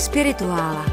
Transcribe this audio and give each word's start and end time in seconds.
Spirituála. 0.00 0.86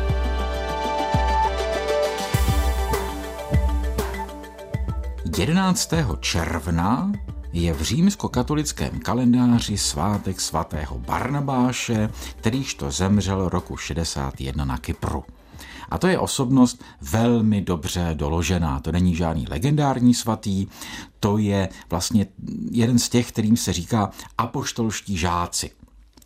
Jedenáctého 5.38 6.16
června 6.16 7.12
je 7.54 7.74
v 7.74 7.82
římskokatolickém 7.82 9.00
kalendáři 9.00 9.78
svátek 9.78 10.42
svatého 10.42 11.00
Barnabáše, 11.00 12.10
kterýž 12.36 12.74
to 12.74 12.92
zemřel 12.92 13.50
roku 13.50 13.78
61 13.78 14.66
na 14.66 14.78
Kypru. 14.78 15.24
A 15.90 15.98
to 15.98 16.08
je 16.08 16.20
osobnost 16.20 16.84
velmi 17.02 17.62
dobře 17.62 18.12
doložená. 18.14 18.80
To 18.80 18.92
není 18.92 19.16
žádný 19.16 19.48
legendární 19.50 20.14
svatý, 20.14 20.68
to 21.20 21.38
je 21.38 21.70
vlastně 21.90 22.26
jeden 22.72 23.00
z 23.00 23.10
těch, 23.10 23.32
kterým 23.32 23.58
se 23.58 23.74
říká 23.74 24.10
apoštolští 24.38 25.18
žáci. 25.18 25.77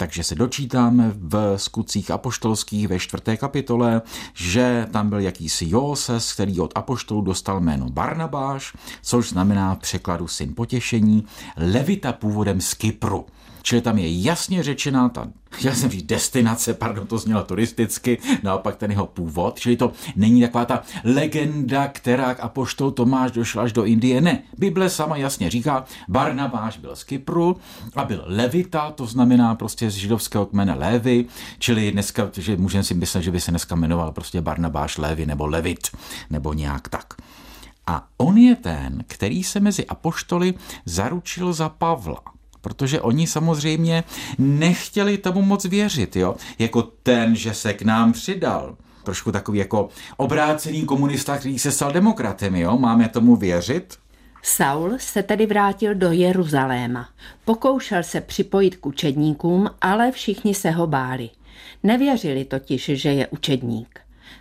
Takže 0.02 0.24
se 0.24 0.36
dočítáme 0.36 1.12
v 1.16 1.58
skutcích 1.58 2.12
apoštolských 2.12 2.88
ve 2.88 3.00
čtvrté 3.00 3.38
kapitole, 3.38 4.02
že 4.34 4.88
tam 4.92 5.10
byl 5.10 5.20
jakýsi 5.20 5.66
Joses, 5.70 6.34
který 6.34 6.60
od 6.60 6.72
apoštolů 6.76 7.22
dostal 7.22 7.60
jméno 7.60 7.90
Barnabáš, 7.90 8.74
což 9.02 9.30
znamená 9.30 9.76
v 9.76 9.80
překladu 9.80 10.28
syn 10.28 10.56
potěšení, 10.56 11.26
levita 11.58 12.14
původem 12.14 12.62
z 12.62 12.74
Kypru. 12.74 13.26
Čili 13.62 13.82
tam 13.82 13.98
je 13.98 14.22
jasně 14.22 14.64
řečená 14.64 15.10
ta, 15.10 15.28
já 15.64 15.76
jsem 15.76 15.90
říct 15.90 16.04
destinace, 16.04 16.74
pardon, 16.74 17.08
to 17.08 17.18
znělo 17.18 17.44
turisticky, 17.44 18.18
naopak 18.44 18.76
ten 18.76 18.92
jeho 18.92 19.06
původ, 19.06 19.60
čili 19.60 19.78
to 19.78 19.92
není 20.16 20.42
taková 20.42 20.66
ta 20.66 20.84
legenda, 21.04 21.88
která 21.88 22.34
k 22.36 22.40
apoštol 22.40 22.92
Tomáš 22.92 23.32
došel 23.32 23.62
až 23.62 23.74
do 23.74 23.86
Indie, 23.86 24.22
ne. 24.22 24.44
Bible 24.58 24.90
sama 24.90 25.18
jasně 25.18 25.50
říká, 25.50 25.86
Barnabáš 26.08 26.78
byl 26.78 26.96
z 26.96 27.04
Kypru 27.04 27.58
a 27.96 28.04
byl 28.04 28.24
levita, 28.26 28.92
to 28.92 29.06
znamená 29.06 29.56
prostě 29.56 29.92
z 29.92 29.94
židovského 29.94 30.46
kmene 30.46 30.74
Lévy, 30.74 31.26
čili 31.60 31.92
dneska, 31.92 32.30
že 32.38 32.58
můžeme 32.58 32.84
si 32.84 32.94
myslet, 32.94 33.22
že 33.22 33.32
by 33.32 33.42
se 33.42 33.52
dneska 33.52 33.76
jmenoval 33.76 34.12
prostě 34.12 34.42
Barnabáš 34.42 34.98
Lévy 34.98 35.26
nebo 35.26 35.48
Levit, 35.48 35.88
nebo 36.30 36.54
nějak 36.54 36.90
tak. 36.90 37.14
A 37.88 38.08
on 38.18 38.38
je 38.38 38.56
ten, 38.56 39.04
který 39.08 39.44
se 39.44 39.60
mezi 39.60 39.86
apoštoly 39.86 40.54
zaručil 40.86 41.54
za 41.54 41.70
Pavla 41.70 42.22
protože 42.62 43.02
oni 43.02 43.28
samozřejmě 43.28 44.04
nechtěli 44.38 45.18
tomu 45.18 45.42
moc 45.42 45.66
věřit, 45.66 46.16
jo? 46.16 46.36
jako 46.60 46.82
ten, 46.82 47.36
že 47.36 47.54
se 47.54 47.74
k 47.74 47.82
nám 47.82 48.14
přidal. 48.14 48.78
Trošku 49.04 49.32
takový 49.32 49.60
jako 49.60 49.90
obrácený 50.18 50.86
komunista, 50.86 51.38
který 51.38 51.60
se 51.60 51.72
stal 51.72 51.92
demokratem, 51.92 52.56
jo? 52.56 52.78
Máme 52.78 53.10
tomu 53.10 53.36
věřit? 53.36 53.98
Saul 54.44 54.94
se 54.98 55.24
tedy 55.24 55.46
vrátil 55.46 55.96
do 55.96 56.12
Jeruzaléma. 56.12 57.10
Pokoušel 57.46 58.04
se 58.04 58.22
připojit 58.22 58.76
k 58.76 58.86
učedníkům, 58.86 59.70
ale 59.82 60.12
všichni 60.12 60.54
se 60.54 60.72
ho 60.72 60.88
báli. 60.88 61.30
Nevěřili 61.84 62.46
totiž, 62.46 62.86
že 62.94 63.10
je 63.10 63.28
učedník. 63.28 64.00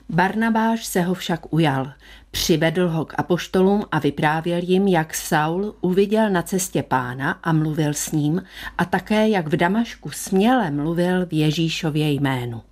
Barnabáš 0.09 0.87
se 0.87 1.03
ho 1.03 1.15
však 1.15 1.53
ujal. 1.53 1.93
Přivedl 2.31 2.89
ho 2.89 3.05
k 3.05 3.15
apoštolům 3.19 3.85
a 3.93 3.99
vyprávěl 3.99 4.61
jim, 4.63 4.89
jak 4.89 5.15
Saul 5.15 5.75
uviděl 5.81 6.31
na 6.31 6.43
cestě 6.43 6.83
pána 6.83 7.31
a 7.43 7.53
mluvil 7.53 7.95
s 7.95 8.13
ním 8.13 8.43
a 8.79 8.85
také, 8.85 9.29
jak 9.29 9.49
v 9.49 9.57
Damašku 9.57 10.11
směle 10.11 10.71
mluvil 10.71 11.27
v 11.27 11.33
Ježíšově 11.33 12.13
jménu. 12.13 12.63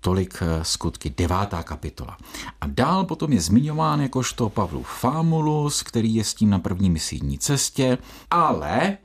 Tolik 0.00 0.38
eh, 0.42 0.64
skutky, 0.64 1.14
devátá 1.16 1.62
kapitola. 1.62 2.16
A 2.60 2.66
dál 2.66 3.04
potom 3.04 3.32
je 3.32 3.40
zmiňován 3.40 4.00
jakožto 4.00 4.48
Pavlův 4.48 4.88
Famulus, 4.88 5.82
který 5.82 6.14
je 6.14 6.24
s 6.24 6.34
tím 6.34 6.50
na 6.50 6.58
první 6.58 6.90
misijní 6.90 7.38
cestě, 7.38 7.98
ale 8.30 8.98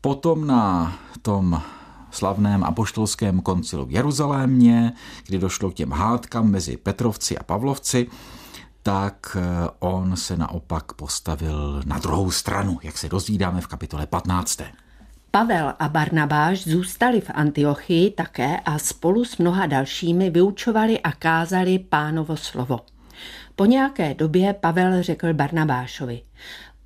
potom 0.00 0.46
na 0.46 0.98
tom 1.22 1.62
slavném 2.10 2.64
apoštolském 2.64 3.40
koncilu 3.40 3.84
v 3.84 3.90
Jeruzalémě, 3.90 4.92
kdy 5.26 5.38
došlo 5.38 5.70
k 5.70 5.74
těm 5.74 5.90
hádkám 5.90 6.50
mezi 6.50 6.76
Petrovci 6.76 7.38
a 7.38 7.42
Pavlovci, 7.42 8.06
tak 8.84 9.36
eh, 9.40 9.68
on 9.78 10.16
se 10.16 10.36
naopak 10.36 10.92
postavil 10.92 11.82
na 11.86 11.98
druhou 11.98 12.30
stranu, 12.30 12.78
jak 12.82 12.98
se 12.98 13.08
dozvídáme 13.08 13.60
v 13.60 13.66
kapitole 13.66 14.06
15. 14.06 14.60
Pavel 15.30 15.74
a 15.78 15.88
Barnabáš 15.88 16.64
zůstali 16.64 17.20
v 17.20 17.30
Antiochii 17.34 18.10
také 18.10 18.60
a 18.60 18.78
spolu 18.78 19.24
s 19.24 19.38
mnoha 19.38 19.66
dalšími 19.66 20.30
vyučovali 20.30 21.00
a 21.00 21.12
kázali 21.12 21.78
pánovo 21.78 22.36
slovo. 22.36 22.80
Po 23.56 23.64
nějaké 23.64 24.14
době 24.14 24.52
Pavel 24.52 25.02
řekl 25.02 25.34
Barnabášovi, 25.34 26.22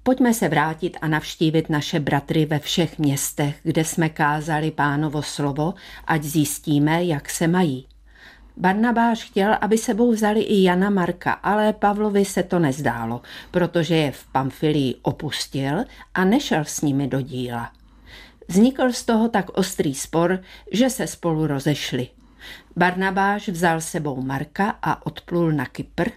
pojďme 0.02 0.34
se 0.34 0.48
vrátit 0.48 0.96
a 1.00 1.08
navštívit 1.08 1.70
naše 1.70 2.00
bratry 2.00 2.46
ve 2.46 2.58
všech 2.58 2.98
městech, 2.98 3.60
kde 3.62 3.84
jsme 3.84 4.08
kázali 4.08 4.70
pánovo 4.70 5.22
slovo, 5.22 5.74
ať 6.06 6.22
zjistíme, 6.22 7.04
jak 7.04 7.30
se 7.30 7.48
mají. 7.48 7.86
Barnabáš 8.60 9.24
chtěl, 9.24 9.56
aby 9.60 9.78
sebou 9.78 10.12
vzali 10.12 10.40
i 10.40 10.62
Jana 10.62 10.90
Marka, 10.90 11.32
ale 11.32 11.72
Pavlovi 11.72 12.24
se 12.24 12.42
to 12.42 12.58
nezdálo, 12.58 13.22
protože 13.50 13.96
je 13.96 14.12
v 14.12 14.26
Pamfilii 14.26 14.94
opustil 15.02 15.84
a 16.14 16.24
nešel 16.24 16.64
s 16.64 16.80
nimi 16.80 17.08
do 17.08 17.20
díla. 17.20 17.72
Vznikl 18.48 18.92
z 18.92 19.04
toho 19.04 19.28
tak 19.28 19.58
ostrý 19.58 19.94
spor, 19.94 20.40
že 20.72 20.90
se 20.90 21.06
spolu 21.06 21.46
rozešli. 21.46 22.08
Barnabáš 22.76 23.48
vzal 23.48 23.80
sebou 23.80 24.22
Marka 24.22 24.78
a 24.82 25.06
odplul 25.06 25.52
na 25.52 25.66
Kypr, 25.66 26.08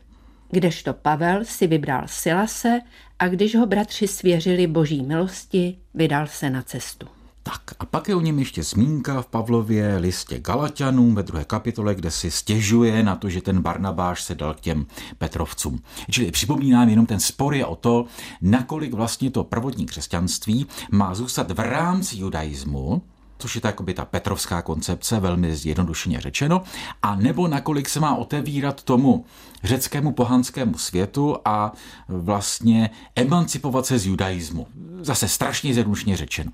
kdežto 0.52 0.94
Pavel 0.94 1.46
si 1.46 1.68
vybral 1.68 2.03
Silase 2.06 2.81
a 3.19 3.28
když 3.28 3.56
ho 3.56 3.66
bratři 3.66 4.08
svěřili 4.08 4.68
boží 4.68 5.02
milosti, 5.02 5.78
vydal 5.94 6.28
se 6.28 6.50
na 6.50 6.62
cestu. 6.62 7.21
Tak 7.44 7.62
a 7.79 7.85
pak 7.85 8.07
je 8.07 8.16
o 8.16 8.22
něm 8.22 8.40
ještě 8.40 8.63
zmínka 8.63 9.22
v 9.22 9.28
Pavlově 9.28 9.97
listě 9.97 10.40
Galatianům 10.40 11.16
ve 11.16 11.24
druhé 11.24 11.46
kapitole, 11.46 11.96
kde 11.96 12.12
si 12.12 12.31
stěžuje 12.31 13.03
na 13.03 13.16
to, 13.16 13.29
že 13.29 13.41
ten 13.41 13.62
Barnabáš 13.62 14.24
se 14.24 14.35
dal 14.35 14.53
k 14.53 14.59
těm 14.59 14.85
Petrovcům. 15.18 15.81
Čili 16.09 16.31
připomínám 16.31 16.90
jenom 16.90 17.06
ten 17.06 17.19
spor 17.19 17.53
je 17.53 17.66
o 17.66 17.75
to, 17.75 18.06
nakolik 18.41 18.94
vlastně 18.94 19.31
to 19.31 19.44
prvotní 19.44 19.85
křesťanství 19.85 20.68
má 20.91 21.16
zůstat 21.16 21.52
v 21.52 21.59
rámci 21.59 22.18
judaismu, 22.18 23.02
což 23.41 23.56
je 23.56 23.62
ta, 23.62 23.74
ta 23.96 24.06
petrovská 24.06 24.62
koncepce, 24.62 25.19
velmi 25.19 25.56
zjednodušeně 25.56 26.22
řečeno, 26.22 26.63
a 27.02 27.16
nebo 27.16 27.47
nakolik 27.47 27.90
se 27.90 28.00
má 28.00 28.16
otevírat 28.16 28.84
tomu 28.84 29.25
řeckému 29.63 30.12
pohanskému 30.12 30.78
světu 30.78 31.38
a 31.46 31.72
vlastně 32.07 32.90
emancipovat 33.16 33.85
se 33.85 34.00
z 34.00 34.06
judaismu. 34.06 34.68
Zase 35.02 35.28
strašně 35.28 35.74
zjednodušeně 35.74 36.18
řečeno 36.18 36.52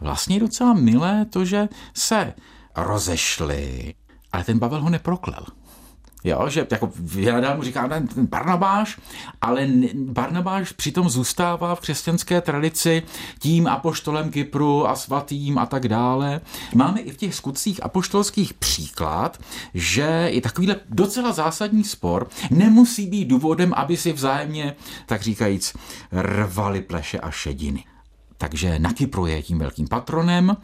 vlastně 0.00 0.40
docela 0.40 0.74
milé 0.74 1.24
to, 1.24 1.44
že 1.44 1.68
se 1.94 2.34
rozešli, 2.76 3.94
ale 4.32 4.44
ten 4.44 4.60
Pavel 4.60 4.82
ho 4.82 4.90
neproklel. 4.90 5.44
Jo, 6.24 6.48
že 6.48 6.66
jako 6.70 6.90
Janadál 7.16 7.56
mu 7.56 7.62
říká 7.62 7.88
ten 7.88 8.08
Barnabáš, 8.16 9.00
ale 9.40 9.68
Barnabáš 9.94 10.72
přitom 10.72 11.08
zůstává 11.08 11.74
v 11.74 11.80
křesťanské 11.80 12.40
tradici 12.40 13.02
tím 13.38 13.66
apoštolem 13.66 14.30
Kypru 14.30 14.88
a 14.88 14.96
svatým 14.96 15.58
a 15.58 15.66
tak 15.66 15.88
dále. 15.88 16.40
Máme 16.74 17.00
i 17.00 17.10
v 17.10 17.16
těch 17.16 17.34
skutcích 17.34 17.84
apoštolských 17.84 18.54
příklad, 18.54 19.38
že 19.74 20.28
i 20.30 20.40
takovýhle 20.40 20.76
docela 20.88 21.32
zásadní 21.32 21.84
spor 21.84 22.28
nemusí 22.50 23.06
být 23.06 23.24
důvodem, 23.24 23.72
aby 23.76 23.96
si 23.96 24.12
vzájemně, 24.12 24.74
tak 25.06 25.22
říkajíc, 25.22 25.76
rvali 26.12 26.80
pleše 26.80 27.20
a 27.20 27.30
šediny. 27.30 27.84
Takže 28.38 28.78
na 28.78 28.92
Kypru 28.92 29.26
je 29.26 29.42
tím 29.42 29.58
velkým 29.58 29.88
patronem, 29.88 30.56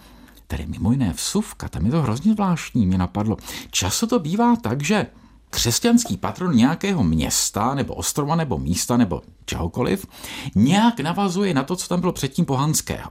tady 0.47 0.66
mimo 0.66 0.93
jiné 0.93 1.12
vsuvka, 1.12 1.69
tam 1.69 1.87
je 1.87 1.91
to 1.91 2.03
hrozně 2.03 2.32
zvláštní, 2.32 2.87
mě 2.87 2.98
napadlo. 2.98 3.37
Často 3.70 4.06
to 4.06 4.19
bývá 4.19 4.56
tak, 4.56 4.82
že 4.82 5.06
křesťanský 5.54 6.16
patron 6.16 6.56
nějakého 6.56 7.04
města 7.04 7.75
nebo 7.75 7.94
ostrova 7.94 8.37
nebo 8.37 8.59
místa 8.59 8.96
nebo 8.96 9.23
čehokoliv 9.44 10.06
nějak 10.55 11.00
navazuje 11.00 11.55
na 11.55 11.62
to, 11.62 11.76
co 11.76 11.88
tam 11.88 12.00
bylo 12.00 12.12
předtím 12.12 12.44
pohanského. 12.44 13.11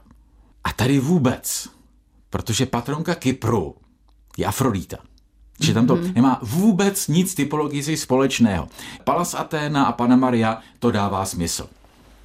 A 0.64 0.74
tady 0.74 1.00
vůbec, 1.00 1.70
protože 2.30 2.66
patronka 2.66 3.16
Kypru 3.16 3.76
je 4.38 4.46
Afrodita. 4.46 4.98
Že 5.60 5.74
tam 5.74 5.88
to 5.88 5.96
mm-hmm. 5.96 6.16
nemá 6.16 6.40
vůbec 6.42 7.08
nic 7.08 7.36
typologii 7.36 7.98
společného. 7.98 8.68
Palas 9.04 9.34
Aténa 9.34 9.86
a 9.86 9.92
Pana 9.92 10.16
Maria, 10.16 10.62
to 10.80 10.92
dává 10.92 11.26
smysl 11.26 11.68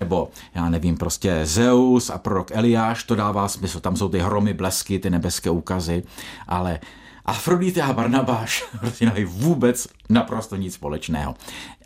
nebo 0.00 0.30
já 0.54 0.68
nevím, 0.68 0.96
prostě 0.96 1.40
Zeus 1.46 2.10
a 2.10 2.18
prorok 2.18 2.50
Eliáš, 2.50 3.04
to 3.04 3.14
dává 3.14 3.48
smysl, 3.48 3.80
tam 3.80 3.96
jsou 3.96 4.08
ty 4.08 4.18
hromy, 4.18 4.54
blesky, 4.54 4.98
ty 4.98 5.10
nebeské 5.10 5.50
úkazy, 5.50 6.02
ale 6.48 6.80
Afrodite 7.28 7.82
a 7.82 7.92
Barnabáš 7.92 8.64
nemají 9.00 9.24
vůbec 9.24 9.88
naprosto 10.08 10.56
nic 10.56 10.74
společného. 10.74 11.34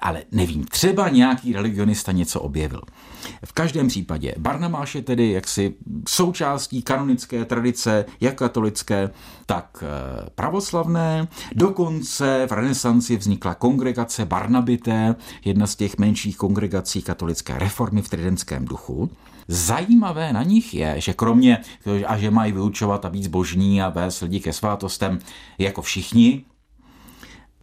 Ale 0.01 0.23
nevím, 0.33 0.65
třeba 0.65 1.09
nějaký 1.09 1.53
religionista 1.53 2.13
něco 2.13 2.41
objevil. 2.41 2.81
V 3.45 3.53
každém 3.53 3.89
případě 3.89 4.35
Barnabáš 4.39 4.95
je 4.95 5.03
tedy 5.03 5.31
jaksi 5.31 5.75
součástí 6.09 6.83
kanonické 6.83 7.45
tradice, 7.45 8.05
jak 8.21 8.35
katolické, 8.35 9.11
tak 9.47 9.85
eh, 9.87 10.31
pravoslavné. 10.35 11.29
Dokonce 11.55 12.47
v 12.51 12.53
renesanci 12.53 13.17
vznikla 13.17 13.55
kongregace 13.55 14.27
Barnabité, 14.27 15.15
jedna 15.45 15.67
z 15.67 15.77
těch 15.77 15.99
menších 15.99 16.37
kongregací 16.37 17.03
katolické 17.03 17.59
reformy 17.59 18.03
v 18.03 18.09
tridentském 18.09 18.65
duchu. 18.65 19.11
Zajímavé 19.49 20.33
na 20.33 20.43
nich 20.43 20.75
je, 20.75 20.95
že 21.01 21.13
kromě, 21.13 21.59
a 22.07 22.19
že 22.19 22.31
mají 22.31 22.53
vyučovat 22.53 23.05
a 23.05 23.11
být 23.11 23.25
zbožní 23.25 23.83
a 23.83 23.89
vést 23.89 24.21
lidi 24.21 24.41
ke 24.41 24.53
svátostem 24.53 25.19
jako 25.59 25.83
všichni, 25.83 26.45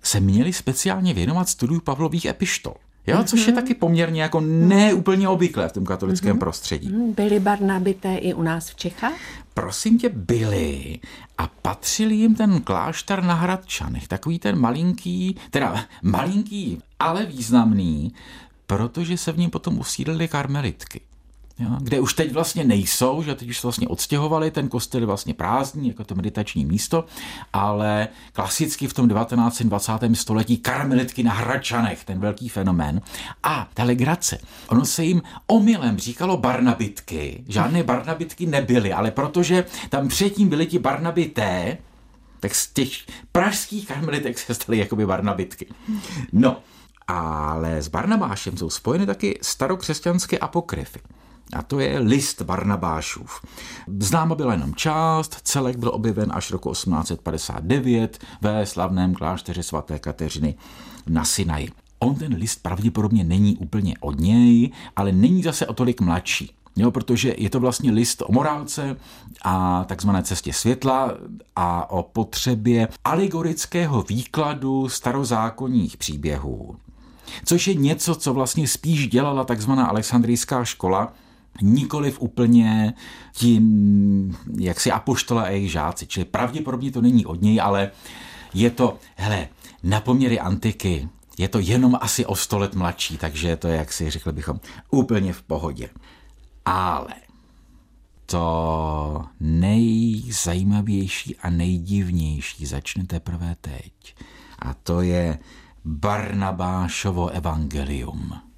se 0.04 0.20
měli 0.20 0.54
speciálně 0.54 1.14
věnovat 1.14 1.50
studiu 1.50 1.82
Pavlových 1.82 2.26
epištol. 2.26 2.74
Jo, 3.08 3.24
což 3.24 3.48
je 3.48 3.54
taky 3.54 3.74
poměrně 3.74 4.22
jako 4.22 4.42
neúplně 4.42 5.28
obvyklé 5.28 5.70
v 5.70 5.74
tom 5.74 5.86
katolickém 5.86 6.36
mm-hmm. 6.36 6.40
prostředí. 6.40 6.94
Byly 7.16 7.40
barnabité 7.40 8.16
i 8.16 8.34
u 8.34 8.42
nás 8.42 8.70
v 8.70 8.76
Čechách? 8.76 9.20
Prosím 9.54 9.98
tě, 9.98 10.10
byli 10.10 11.00
a 11.38 11.48
patřil 11.48 12.12
jim 12.12 12.36
ten 12.36 12.62
klášter 12.62 13.24
na 13.24 13.34
Hradčanech, 13.34 14.08
takový 14.08 14.40
ten 14.40 14.60
malinký, 14.60 15.36
teda 15.50 15.86
malinký, 16.04 16.82
ale 17.00 17.26
významný, 17.26 18.14
protože 18.68 19.18
se 19.18 19.32
v 19.32 19.38
něm 19.38 19.50
potom 19.50 19.80
usídlili 19.80 20.28
karmelitky 20.28 21.02
jo, 21.60 21.70
kde 21.80 22.00
už 22.00 22.14
teď 22.14 22.32
vlastně 22.32 22.64
nejsou, 22.64 23.24
že 23.24 23.36
teď 23.36 23.50
už 23.50 23.60
se 23.60 23.68
vlastně 23.68 23.88
odstěhovali, 23.88 24.52
ten 24.52 24.70
kostel 24.70 25.02
je 25.02 25.08
vlastně 25.08 25.34
prázdný, 25.34 25.88
jako 25.88 26.04
to 26.04 26.16
meditační 26.16 26.66
místo, 26.66 27.06
ale 27.54 28.08
klasicky 28.34 28.88
v 28.88 28.94
tom 28.94 29.08
19. 29.08 29.62
20. 29.62 29.94
století 30.14 30.58
karmelitky 30.58 31.24
na 31.24 31.34
Hračanech, 31.34 32.06
ten 32.06 32.20
velký 32.20 32.50
fenomén. 32.50 33.02
A 33.44 33.70
ta 33.74 33.84
legrace, 33.84 34.38
ono 34.68 34.86
se 34.86 35.04
jim 35.04 35.22
omylem 35.48 35.98
říkalo 35.98 36.38
barnabitky, 36.38 37.44
žádné 37.48 37.84
barnabitky 37.84 38.46
nebyly, 38.46 38.94
ale 38.94 39.12
protože 39.12 39.66
tam 39.90 40.08
předtím 40.08 40.50
byly 40.50 40.66
ti 40.66 40.80
barnabité, 40.80 41.78
tak 42.40 42.56
z 42.56 42.74
těch 42.74 42.90
pražských 43.32 43.88
karmelitek 43.88 44.40
se 44.40 44.54
staly 44.54 44.78
jakoby 44.78 45.06
barnabitky. 45.06 45.68
No, 46.34 46.58
ale 47.08 47.82
s 47.82 47.88
Barnabášem 47.88 48.58
jsou 48.58 48.70
spojeny 48.70 49.06
taky 49.06 49.40
starokřesťanské 49.42 50.38
apokryfy. 50.38 51.00
A 51.54 51.62
to 51.62 51.80
je 51.80 52.00
list 52.00 52.42
Barnabášův. 52.42 53.42
Známa 54.00 54.36
byla 54.36 54.54
jenom 54.54 54.76
část, 54.76 55.38
celek 55.44 55.78
byl 55.78 55.92
objeven 55.94 56.32
až 56.34 56.52
roku 56.52 56.72
1859 56.72 58.20
ve 58.42 58.66
slavném 58.66 59.14
klášteře 59.14 59.64
svaté 59.64 60.00
Kateřiny 60.00 60.56
na 61.08 61.26
Sinaji. 61.26 61.70
On 62.00 62.16
ten 62.16 62.34
list 62.34 62.64
pravděpodobně 62.64 63.24
není 63.24 63.58
úplně 63.58 63.94
od 64.00 64.20
něj, 64.20 64.72
ale 64.96 65.12
není 65.12 65.44
zase 65.44 65.68
o 65.68 65.74
tolik 65.74 66.02
mladší. 66.02 66.52
Jo, 66.76 66.92
protože 66.92 67.36
je 67.38 67.50
to 67.50 67.60
vlastně 67.60 67.92
list 67.92 68.22
o 68.26 68.32
morálce 68.32 68.96
a 69.42 69.84
takzvané 69.84 70.24
cestě 70.24 70.54
světla 70.54 71.14
a 71.56 71.92
o 71.92 72.04
potřebě 72.04 72.88
alegorického 73.04 74.02
výkladu 74.02 74.90
starozákonních 74.90 75.98
příběhů. 75.98 76.76
Což 77.46 77.68
je 77.68 77.74
něco, 77.74 78.16
co 78.16 78.34
vlastně 78.34 78.68
spíš 78.68 79.08
dělala 79.08 79.44
takzvaná 79.44 79.86
alexandrijská 79.86 80.66
škola, 80.66 81.14
nikoliv 81.62 82.22
úplně 82.22 82.94
tím, 83.34 84.38
jak 84.58 84.80
si 84.80 84.92
apoštola 84.92 85.42
a 85.42 85.50
jejich 85.50 85.72
žáci. 85.72 86.08
Čili 86.08 86.26
pravděpodobně 86.26 86.92
to 86.92 87.02
není 87.02 87.26
od 87.26 87.42
něj, 87.42 87.62
ale 87.62 87.92
je 88.54 88.70
to, 88.70 88.98
hele, 89.16 89.48
na 89.84 90.02
poměry 90.02 90.40
antiky, 90.40 91.10
je 91.38 91.48
to 91.48 91.60
jenom 91.60 91.98
asi 92.02 92.26
o 92.26 92.36
sto 92.36 92.58
let 92.58 92.76
mladší, 92.76 93.18
takže 93.18 93.56
to 93.56 93.68
je, 93.68 93.78
jak 93.78 93.94
si 93.94 94.10
řekli 94.10 94.34
bychom, 94.34 94.60
úplně 94.92 95.34
v 95.34 95.42
pohodě. 95.42 95.90
Ale 96.66 97.14
to 98.26 99.26
nejzajímavější 99.40 101.36
a 101.36 101.50
nejdivnější 101.50 102.66
začne 102.66 103.06
teprve 103.06 103.56
teď. 103.62 104.16
A 104.60 104.74
to 104.74 105.02
je 105.02 105.40
Barnabášovo 105.86 107.30
evangelium. 107.30 108.49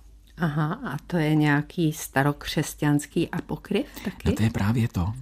Aha, 0.41 0.79
a 0.85 0.97
to 1.07 1.17
je 1.17 1.35
nějaký 1.35 1.93
starokřesťanský 1.93 3.29
apokryf 3.29 3.85
taky? 4.03 4.29
No 4.29 4.31
to 4.31 4.43
je 4.43 4.49
právě 4.49 4.88
to. 4.88 5.13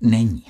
Není. 0.00 0.42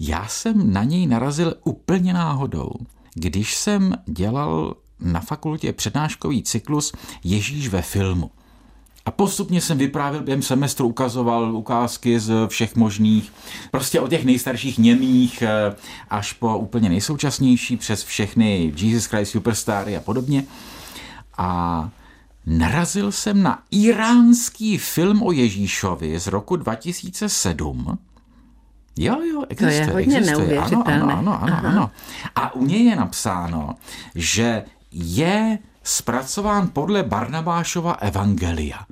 Já 0.00 0.28
jsem 0.28 0.72
na 0.72 0.84
něj 0.84 1.06
narazil 1.06 1.54
úplně 1.64 2.12
náhodou, 2.12 2.70
když 3.14 3.54
jsem 3.54 3.94
dělal 4.06 4.74
na 5.00 5.20
fakultě 5.20 5.72
přednáškový 5.72 6.42
cyklus 6.42 6.92
Ježíš 7.24 7.68
ve 7.68 7.82
filmu. 7.82 8.30
A 9.06 9.10
postupně 9.10 9.60
jsem 9.60 9.78
vyprávěl 9.78 10.22
během 10.22 10.42
semestru, 10.42 10.88
ukazoval 10.88 11.56
ukázky 11.56 12.20
z 12.20 12.32
všech 12.46 12.76
možných, 12.76 13.32
prostě 13.70 14.00
od 14.00 14.10
těch 14.10 14.24
nejstarších 14.24 14.78
němých 14.78 15.42
eh, 15.42 15.74
až 16.10 16.32
po 16.32 16.58
úplně 16.58 16.88
nejsoučasnější, 16.88 17.76
přes 17.76 18.04
všechny 18.04 18.72
Jesus 18.76 19.04
Christ 19.04 19.32
Superstary 19.32 19.96
a 19.96 20.00
podobně. 20.00 20.44
A 21.38 21.90
narazil 22.46 23.12
jsem 23.12 23.42
na 23.42 23.62
iránský 23.70 24.78
film 24.78 25.22
o 25.22 25.32
Ježíšovi 25.32 26.18
z 26.18 26.26
roku 26.26 26.56
2007. 26.56 27.98
Jo, 28.98 29.20
jo, 29.20 29.44
existuje. 29.48 29.84
To 29.84 29.90
je 29.90 29.94
hodně 29.94 30.18
existuje. 30.18 30.58
Ano, 30.58 30.82
ano, 30.86 31.18
ano, 31.18 31.42
ano, 31.42 31.54
Aha. 31.56 31.68
ano. 31.68 31.90
A 32.36 32.54
u 32.54 32.64
něj 32.64 32.84
je 32.84 32.96
napsáno, 32.96 33.74
že 34.14 34.64
je 34.92 35.58
zpracován 35.82 36.70
podle 36.72 37.02
Barnabášova 37.02 37.92
evangelia. 37.92 38.86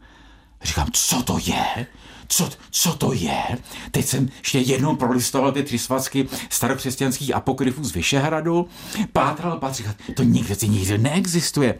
Říkám, 0.62 0.88
co 0.92 1.22
to 1.22 1.38
je? 1.46 1.86
Co, 2.28 2.50
co 2.70 2.94
to 2.94 3.12
je? 3.12 3.42
Teď 3.90 4.06
jsem 4.06 4.28
ještě 4.38 4.58
jednou 4.58 4.96
prolistoval 4.96 5.52
ty 5.52 5.62
tři 5.62 5.78
svacky 5.78 6.28
starokřesťanských 6.50 7.34
apokryfů 7.34 7.84
z 7.84 7.92
Vyšehradu, 7.92 8.68
pátral, 9.12 9.58
pátral, 9.58 9.94
to 10.16 10.22
nikde, 10.22 10.54
nikde 10.66 10.98
neexistuje. 10.98 11.78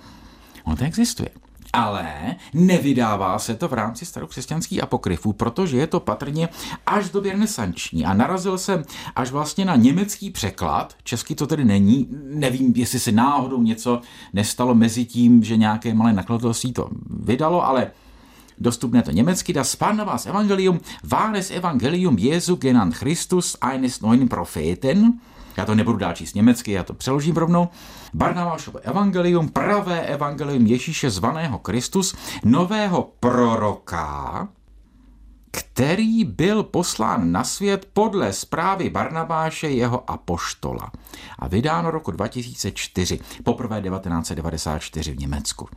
On 0.64 0.76
to 0.76 0.84
existuje 0.84 1.28
ale 1.72 2.36
nevydává 2.54 3.38
se 3.38 3.54
to 3.54 3.69
v 3.69 3.72
rámci 3.72 4.06
starokřesťanských 4.06 4.82
apokryfů, 4.82 5.32
protože 5.32 5.76
je 5.76 5.86
to 5.86 6.00
patrně 6.00 6.48
až 6.86 7.10
do 7.10 7.20
renesanční. 7.20 8.04
A 8.04 8.14
narazil 8.14 8.58
jsem 8.58 8.84
až 9.16 9.30
vlastně 9.30 9.64
na 9.64 9.76
německý 9.76 10.30
překlad, 10.30 10.94
český 11.04 11.34
to 11.34 11.46
tedy 11.46 11.64
není, 11.64 12.08
nevím, 12.24 12.72
jestli 12.76 12.98
se 12.98 13.12
náhodou 13.12 13.62
něco 13.62 14.00
nestalo 14.32 14.74
mezi 14.74 15.04
tím, 15.04 15.44
že 15.44 15.56
nějaké 15.56 15.94
malé 15.94 16.12
nakladatelství 16.12 16.72
to 16.72 16.88
vydalo, 17.10 17.66
ale 17.66 17.90
dostupné 18.58 19.02
to 19.02 19.10
německy, 19.10 19.52
das 19.52 19.76
Barnabas 19.76 20.26
Evangelium 20.26 20.80
wahres 21.04 21.50
Evangelium 21.50 22.18
Jesu 22.18 22.56
genannt 22.56 22.94
Christus 22.94 23.56
eines 23.60 24.00
neuen 24.00 24.28
Propheten, 24.28 25.12
já 25.56 25.64
to 25.64 25.75
nebudu 25.75 25.99
dál 25.99 26.12
číst 26.12 26.34
německy, 26.34 26.72
já 26.72 26.82
to 26.82 26.94
přeložím 26.94 27.37
rovnou. 27.37 27.69
Barnabášovo 28.14 28.78
evangelium, 28.78 29.49
pravé 29.49 30.00
evangelium 30.00 30.66
Ježíše 30.66 31.10
zvaného 31.10 31.58
Kristus, 31.58 32.14
nového 32.44 33.12
proroka, 33.21 34.49
který 35.50 36.25
byl 36.25 36.62
poslán 36.62 37.32
na 37.32 37.44
svět 37.44 37.88
podle 37.92 38.32
zprávy 38.32 38.90
Barnabáše 38.90 39.68
jeho 39.68 40.11
apoštola 40.11 40.92
a 41.38 41.49
vydáno 41.49 41.90
roku 41.90 42.11
2004, 42.11 43.21
poprvé 43.44 43.82
1994 43.82 45.12
v 45.12 45.18
Německu. 45.18 45.68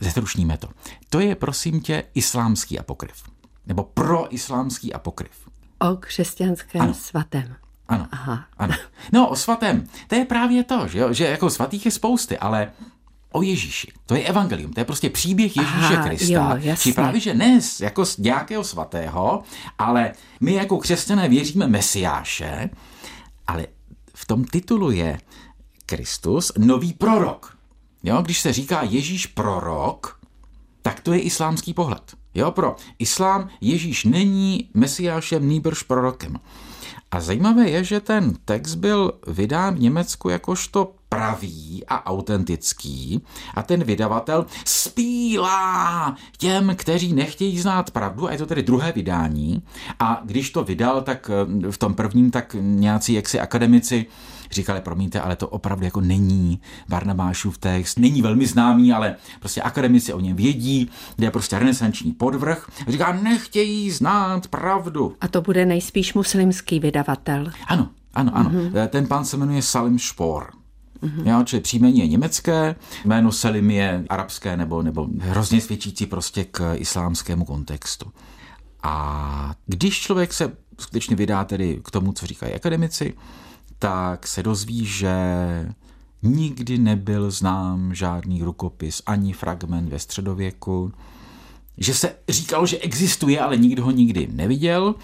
Zestrušníme 0.00 0.58
to. 0.58 0.68
To 1.10 1.20
je, 1.20 1.34
prosím 1.34 1.80
tě, 1.80 2.04
islámský 2.14 2.78
apokryf. 2.78 3.22
Nebo 3.66 3.82
proislámský 3.82 4.92
apokryf. 4.92 5.48
O 5.78 5.96
křesťanském 5.96 6.82
ano. 6.82 6.94
svatém. 6.94 7.56
Ano, 7.90 8.06
Aha. 8.12 8.44
ano. 8.58 8.74
No, 9.12 9.28
o 9.28 9.36
svatém, 9.36 9.86
to 10.06 10.14
je 10.14 10.24
právě 10.24 10.64
to, 10.64 10.88
že, 10.88 10.98
jo? 10.98 11.12
že 11.12 11.26
jako 11.26 11.50
svatých 11.50 11.84
je 11.84 11.90
spousty, 11.90 12.38
ale 12.38 12.72
o 13.32 13.42
Ježíši. 13.42 13.92
To 14.06 14.14
je 14.14 14.22
evangelium, 14.22 14.72
to 14.72 14.80
je 14.80 14.84
prostě 14.84 15.10
příběh 15.10 15.56
Ježíše 15.56 15.96
Aha, 15.96 16.08
Krista. 16.08 16.58
Jo, 16.60 16.76
Či 16.76 16.92
právě, 16.92 17.20
že 17.20 17.34
ne 17.34 17.60
jako 17.80 18.06
z 18.06 18.18
nějakého 18.18 18.64
svatého, 18.64 19.42
ale 19.78 20.12
my 20.40 20.52
jako 20.52 20.78
křesťané 20.78 21.28
věříme 21.28 21.66
Mesiáše, 21.66 22.70
ale 23.46 23.66
v 24.14 24.26
tom 24.26 24.44
titulu 24.44 24.90
je 24.90 25.20
Kristus, 25.86 26.52
nový 26.58 26.92
prorok. 26.92 27.56
Jo, 28.02 28.22
když 28.22 28.40
se 28.40 28.52
říká 28.52 28.82
Ježíš 28.82 29.26
prorok, 29.26 30.20
tak 30.82 31.00
to 31.00 31.12
je 31.12 31.20
islámský 31.20 31.74
pohled. 31.74 32.14
Jo, 32.34 32.50
pro 32.50 32.76
islám 32.98 33.48
Ježíš 33.60 34.04
není 34.04 34.70
mesiášem, 34.74 35.48
nýbrž 35.48 35.82
prorokem. 35.82 36.36
A 37.10 37.20
zajímavé 37.20 37.70
je, 37.70 37.84
že 37.84 38.00
ten 38.00 38.34
text 38.44 38.74
byl 38.74 39.12
vydán 39.26 39.74
v 39.74 39.80
Německu 39.80 40.28
jakožto 40.28 40.92
pravý 41.08 41.82
a 41.88 42.06
autentický. 42.06 43.22
A 43.54 43.62
ten 43.62 43.84
vydavatel 43.84 44.46
spílá 44.64 46.16
těm, 46.38 46.72
kteří 46.76 47.12
nechtějí 47.12 47.60
znát 47.60 47.90
pravdu 47.90 48.28
a 48.28 48.32
je 48.32 48.38
to 48.38 48.46
tedy 48.46 48.62
druhé 48.62 48.92
vydání. 48.92 49.62
A 49.98 50.22
když 50.24 50.50
to 50.50 50.64
vydal, 50.64 51.02
tak 51.02 51.30
v 51.70 51.78
tom 51.78 51.94
prvním 51.94 52.30
tak 52.30 52.56
nějací 52.60 53.12
jaksi 53.12 53.40
akademici 53.40 54.06
říkali, 54.50 54.80
promiňte, 54.80 55.20
ale 55.20 55.36
to 55.36 55.48
opravdu 55.48 55.84
jako 55.84 56.00
není 56.00 56.60
Barnabášův 56.88 57.58
text, 57.58 57.98
není 57.98 58.22
velmi 58.22 58.46
známý, 58.46 58.92
ale 58.92 59.16
prostě 59.40 59.62
akademici 59.62 60.12
o 60.12 60.20
něm 60.20 60.36
vědí, 60.36 60.90
kde 61.16 61.26
je 61.26 61.30
prostě 61.30 61.58
renesanční 61.58 62.12
podvrh. 62.12 62.70
Říká, 62.88 63.12
nechtějí 63.12 63.90
znát 63.90 64.48
pravdu. 64.48 65.16
A 65.20 65.28
to 65.28 65.42
bude 65.42 65.66
nejspíš 65.66 66.14
muslimský 66.14 66.80
vydavatel. 66.80 67.52
Ano, 67.66 67.88
ano, 68.14 68.32
ano. 68.34 68.50
Mm-hmm. 68.50 68.88
Ten 68.88 69.06
pán 69.06 69.24
se 69.24 69.36
jmenuje 69.36 69.62
Salim 69.62 69.98
Spor. 69.98 70.50
Mm-hmm. 71.02 71.28
Jo, 71.28 71.44
čili 71.44 71.62
příjmení 71.62 71.98
je 71.98 72.06
německé, 72.06 72.76
jméno 73.04 73.32
Selim 73.32 73.70
je 73.70 74.04
arabské 74.08 74.56
nebo, 74.56 74.82
nebo 74.82 75.08
hrozně 75.18 75.60
svědčící 75.60 76.06
prostě 76.06 76.44
k 76.44 76.74
islámskému 76.74 77.44
kontextu. 77.44 78.12
A 78.82 79.54
když 79.66 80.00
člověk 80.00 80.32
se 80.32 80.52
skutečně 80.78 81.16
vydá 81.16 81.44
tedy 81.44 81.80
k 81.84 81.90
tomu, 81.90 82.12
co 82.12 82.26
říkají 82.26 82.54
akademici, 82.54 83.14
tak 83.80 84.26
se 84.26 84.42
dozví, 84.42 84.86
že 84.86 85.14
nikdy 86.22 86.78
nebyl 86.78 87.30
znám 87.30 87.94
žádný 87.94 88.42
rukopis 88.42 89.02
ani 89.06 89.32
fragment 89.32 89.88
ve 89.88 89.98
středověku, 89.98 90.92
že 91.78 91.94
se 91.94 92.16
říkalo, 92.28 92.66
že 92.66 92.78
existuje, 92.78 93.40
ale 93.40 93.56
nikdo 93.56 93.84
ho 93.84 93.90
nikdy 93.90 94.28
neviděl 94.32 94.94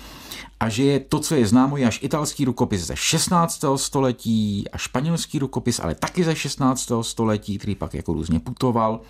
a 0.61 0.69
že 0.69 0.83
je 0.83 1.01
to, 1.01 1.19
co 1.21 1.35
je 1.35 1.47
známo, 1.47 1.77
je 1.77 1.87
až 1.87 2.03
italský 2.03 2.45
rukopis 2.45 2.87
ze 2.87 2.97
16. 2.97 3.65
století 3.77 4.65
a 4.73 4.79
španělský 4.79 5.39
rukopis, 5.39 5.81
ale 5.81 5.95
taky 5.95 6.25
ze 6.25 6.37
16. 6.37 6.93
století, 7.03 7.59
který 7.59 7.75
pak 7.75 7.95
jako 7.95 8.13
různě 8.13 8.41
putoval 8.41 9.01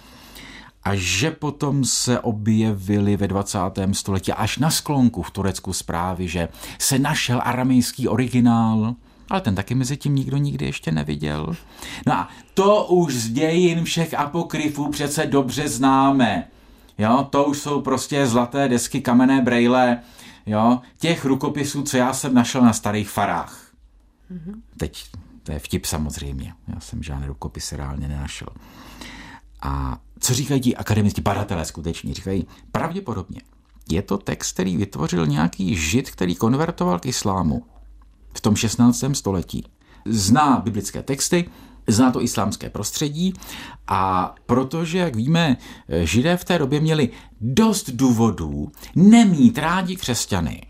a 0.83 0.95
že 0.95 1.31
potom 1.31 1.85
se 1.85 2.21
objevily 2.21 3.17
ve 3.17 3.29
20. 3.29 3.59
století 3.93 4.33
až 4.33 4.59
na 4.59 4.71
sklonku 4.71 5.23
v 5.23 5.31
Turecku 5.31 5.73
zprávy, 5.73 6.29
že 6.29 6.49
se 6.79 6.99
našel 6.99 7.41
aramejský 7.45 8.09
originál, 8.09 8.95
ale 9.29 9.41
ten 9.41 9.55
taky 9.55 9.75
mezi 9.75 9.97
tím 9.97 10.15
nikdo 10.15 10.37
nikdy 10.37 10.65
ještě 10.65 10.93
neviděl. 10.93 11.57
No 12.07 12.13
a 12.13 12.29
to 12.55 12.85
už 12.85 13.15
z 13.15 13.31
dějin 13.31 13.85
všech 13.85 14.15
apokryfů 14.15 14.91
přece 14.91 15.27
dobře 15.27 15.69
známe. 15.69 16.49
Jo, 16.99 17.27
to 17.31 17.45
už 17.45 17.59
jsou 17.59 17.81
prostě 17.81 18.27
zlaté 18.27 18.69
desky, 18.69 19.01
kamenné 19.01 19.43
brejle, 19.43 19.99
jo, 20.47 20.81
těch 20.99 21.25
rukopisů, 21.25 21.83
co 21.83 21.97
já 21.97 22.13
jsem 22.13 22.35
našel 22.35 22.63
na 22.63 22.73
starých 22.73 23.11
farách. 23.11 23.67
Mm-hmm. 24.33 24.55
Teď 24.77 25.05
to 25.43 25.53
je 25.53 25.59
vtip 25.59 25.85
samozřejmě. 25.85 26.55
Já 26.75 26.81
jsem 26.81 27.03
žádné 27.03 27.27
rukopisy 27.27 27.77
reálně 27.77 28.09
nenašel. 28.09 28.49
A 29.63 29.99
co 30.21 30.35
říkají 30.35 30.61
ti 30.61 30.77
akademici 30.77 31.21
badatelé 31.21 31.65
skutečně? 31.65 32.15
Říkají, 32.15 32.47
pravděpodobně 32.73 33.41
je 33.91 34.03
to 34.03 34.19
text, 34.19 34.53
který 34.53 34.77
vytvořil 34.77 35.27
nějaký 35.27 35.77
žid, 35.77 36.11
který 36.11 36.35
konvertoval 36.35 36.99
k 36.99 37.07
islámu 37.07 37.67
v 38.37 38.41
tom 38.41 38.57
16. 38.57 39.05
století. 39.13 39.65
Zná 40.07 40.61
biblické 40.65 41.03
texty, 41.03 41.51
zná 41.87 42.11
to 42.11 42.23
islámské 42.23 42.71
prostředí 42.71 43.35
a 43.87 44.35
protože, 44.47 44.99
jak 44.99 45.17
víme, 45.17 45.57
židé 46.03 46.37
v 46.37 46.45
té 46.45 46.59
době 46.59 46.81
měli 46.81 47.11
dost 47.41 47.91
důvodů 47.91 48.73
nemít 48.97 49.59
rádi 49.59 49.97
křesťany. 49.97 50.63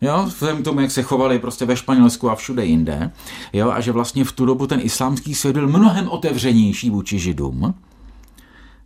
Jo, 0.00 0.22
vzhledem 0.26 0.62
k 0.62 0.64
tomu, 0.64 0.80
jak 0.80 0.90
se 0.90 1.02
chovali 1.02 1.38
prostě 1.38 1.64
ve 1.64 1.76
Španělsku 1.76 2.30
a 2.30 2.34
všude 2.34 2.64
jinde, 2.64 3.10
jo, 3.52 3.70
a 3.70 3.80
že 3.80 3.92
vlastně 3.92 4.24
v 4.24 4.32
tu 4.32 4.46
dobu 4.46 4.66
ten 4.66 4.80
islámský 4.82 5.34
svět 5.34 5.52
byl 5.52 5.68
mnohem 5.68 6.08
otevřenější 6.08 6.90
vůči 6.90 7.18
židům, 7.18 7.74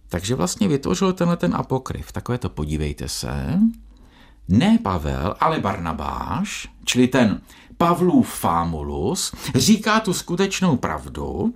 takže 0.08 0.34
vlastně 0.34 0.68
vytvořil 0.68 1.12
tenhle 1.12 1.36
ten 1.36 1.54
apokryf. 1.54 2.12
Takové 2.12 2.38
to 2.38 2.48
podívejte 2.48 3.08
se. 3.08 3.60
Ne 4.48 4.78
Pavel, 4.82 5.34
ale 5.40 5.60
Barnabáš, 5.60 6.68
čili 6.84 7.08
ten 7.08 7.40
Pavlův 7.78 8.28
Famulus, 8.28 9.34
říká 9.54 10.00
tu 10.00 10.12
skutečnou 10.12 10.76
pravdu, 10.76 11.54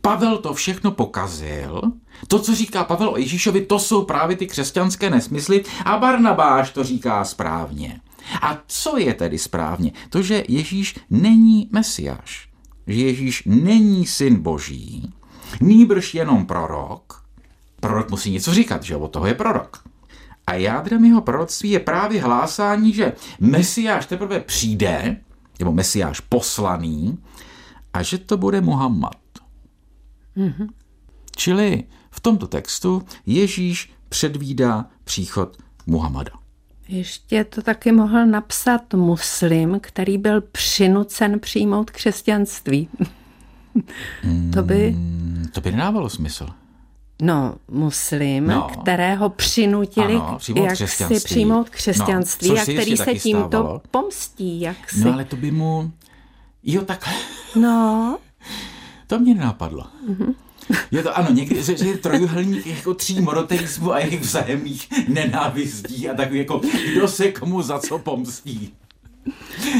Pavel 0.00 0.38
to 0.38 0.54
všechno 0.54 0.90
pokazil. 0.90 1.82
To, 2.28 2.38
co 2.38 2.54
říká 2.54 2.84
Pavel 2.84 3.08
o 3.08 3.16
Ježíšovi, 3.16 3.66
to 3.66 3.78
jsou 3.78 4.04
právě 4.04 4.36
ty 4.36 4.46
křesťanské 4.46 5.10
nesmysly 5.10 5.64
a 5.84 5.98
Barnabáš 5.98 6.70
to 6.70 6.84
říká 6.84 7.24
správně. 7.24 8.00
A 8.42 8.58
co 8.66 8.98
je 8.98 9.14
tedy 9.14 9.38
správně? 9.38 9.92
To, 10.10 10.22
že 10.22 10.44
Ježíš 10.48 10.96
není 11.10 11.68
mesiáš, 11.72 12.48
že 12.86 13.00
Ježíš 13.00 13.42
není 13.46 14.06
syn 14.06 14.42
boží, 14.42 15.12
nýbrž 15.60 16.14
jenom 16.14 16.46
prorok. 16.46 17.24
Prorok 17.80 18.10
musí 18.10 18.30
něco 18.30 18.54
říkat, 18.54 18.82
že 18.82 18.96
od 18.96 19.08
toho 19.08 19.26
je 19.26 19.34
prorok. 19.34 19.82
A 20.46 20.54
jádrem 20.54 21.04
jeho 21.04 21.20
proroctví 21.20 21.70
je 21.70 21.80
právě 21.80 22.22
hlásání, 22.22 22.92
že 22.92 23.12
mesiáš 23.40 24.06
teprve 24.06 24.40
přijde, 24.40 25.16
nebo 25.58 25.72
mesiáš 25.72 26.20
poslaný, 26.20 27.18
a 27.92 28.02
že 28.02 28.18
to 28.18 28.36
bude 28.36 28.60
Muhammad. 28.60 29.16
Mm-hmm. 30.36 30.68
Čili 31.36 31.84
v 32.10 32.20
tomto 32.20 32.46
textu 32.46 33.02
Ježíš 33.26 33.92
předvídá 34.08 34.86
příchod 35.04 35.56
Muhammada. 35.86 36.32
Ještě 36.88 37.44
to 37.44 37.62
taky 37.62 37.92
mohl 37.92 38.26
napsat 38.26 38.94
muslim, 38.94 39.80
který 39.80 40.18
byl 40.18 40.40
přinucen 40.40 41.40
přijmout 41.40 41.90
křesťanství. 41.90 42.88
to 44.52 44.62
by... 44.62 44.90
Mm, 44.90 45.46
to 45.52 45.60
by 45.60 45.72
nedávalo 45.72 46.10
smysl. 46.10 46.46
No, 47.22 47.54
muslim, 47.70 48.46
no. 48.46 48.68
kterého 48.82 49.28
přinutili 49.28 50.14
ano, 50.14 50.36
přijmout 50.38 50.64
jak 50.64 50.72
křesťanství. 50.72 51.20
si 51.20 51.24
přijmout 51.24 51.70
křesťanství 51.70 52.48
no, 52.48 52.56
a 52.56 52.62
který 52.62 52.96
se 52.96 53.14
tímto 53.14 53.48
stávalo. 53.48 53.82
pomstí. 53.90 54.60
Jak 54.60 54.90
si... 54.90 55.04
No 55.04 55.12
ale 55.12 55.24
to 55.24 55.36
by 55.36 55.50
mu... 55.50 55.92
Jo, 56.62 56.82
takhle. 56.82 57.14
No. 57.56 58.18
to 59.06 59.18
mě 59.18 59.34
nenapadlo. 59.34 59.86
Mm-hmm. 60.08 60.34
Je 60.90 61.02
to 61.02 61.18
ano, 61.18 61.30
někdy, 61.30 61.62
že, 61.62 61.76
že 61.76 61.84
je 61.84 61.98
trojuhelník 61.98 62.66
jako 62.66 62.94
tří 62.94 63.20
monoteismu 63.20 63.92
a 63.92 63.98
jejich 63.98 64.20
vzájemných 64.20 64.88
nenávistí 65.08 66.08
a 66.08 66.14
tak 66.14 66.32
jako 66.32 66.60
kdo 66.92 67.08
se 67.08 67.32
komu 67.32 67.62
za 67.62 67.78
co 67.78 67.98
pomstí. 67.98 68.74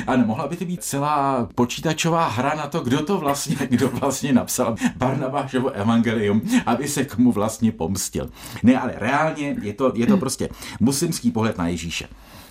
Ano, 0.06 0.26
mohla 0.26 0.48
by 0.48 0.56
to 0.56 0.64
být 0.64 0.84
celá 0.84 1.48
počítačová 1.54 2.28
hra 2.28 2.54
na 2.54 2.66
to, 2.66 2.80
kdo 2.80 3.04
to 3.04 3.18
vlastně, 3.18 3.56
kdo 3.70 3.88
vlastně 3.88 4.32
napsal 4.32 4.76
Barnabášovo 4.96 5.70
evangelium, 5.70 6.42
aby 6.66 6.88
se 6.88 7.04
komu 7.04 7.32
vlastně 7.32 7.72
pomstil. 7.72 8.30
Ne, 8.62 8.80
ale 8.80 8.92
reálně 8.96 9.56
je 9.62 9.72
to, 9.72 9.92
je 9.94 10.06
to 10.06 10.16
prostě 10.16 10.48
muslimský 10.80 11.30
pohled 11.30 11.58
na 11.58 11.68
Ježíše. 11.68 12.08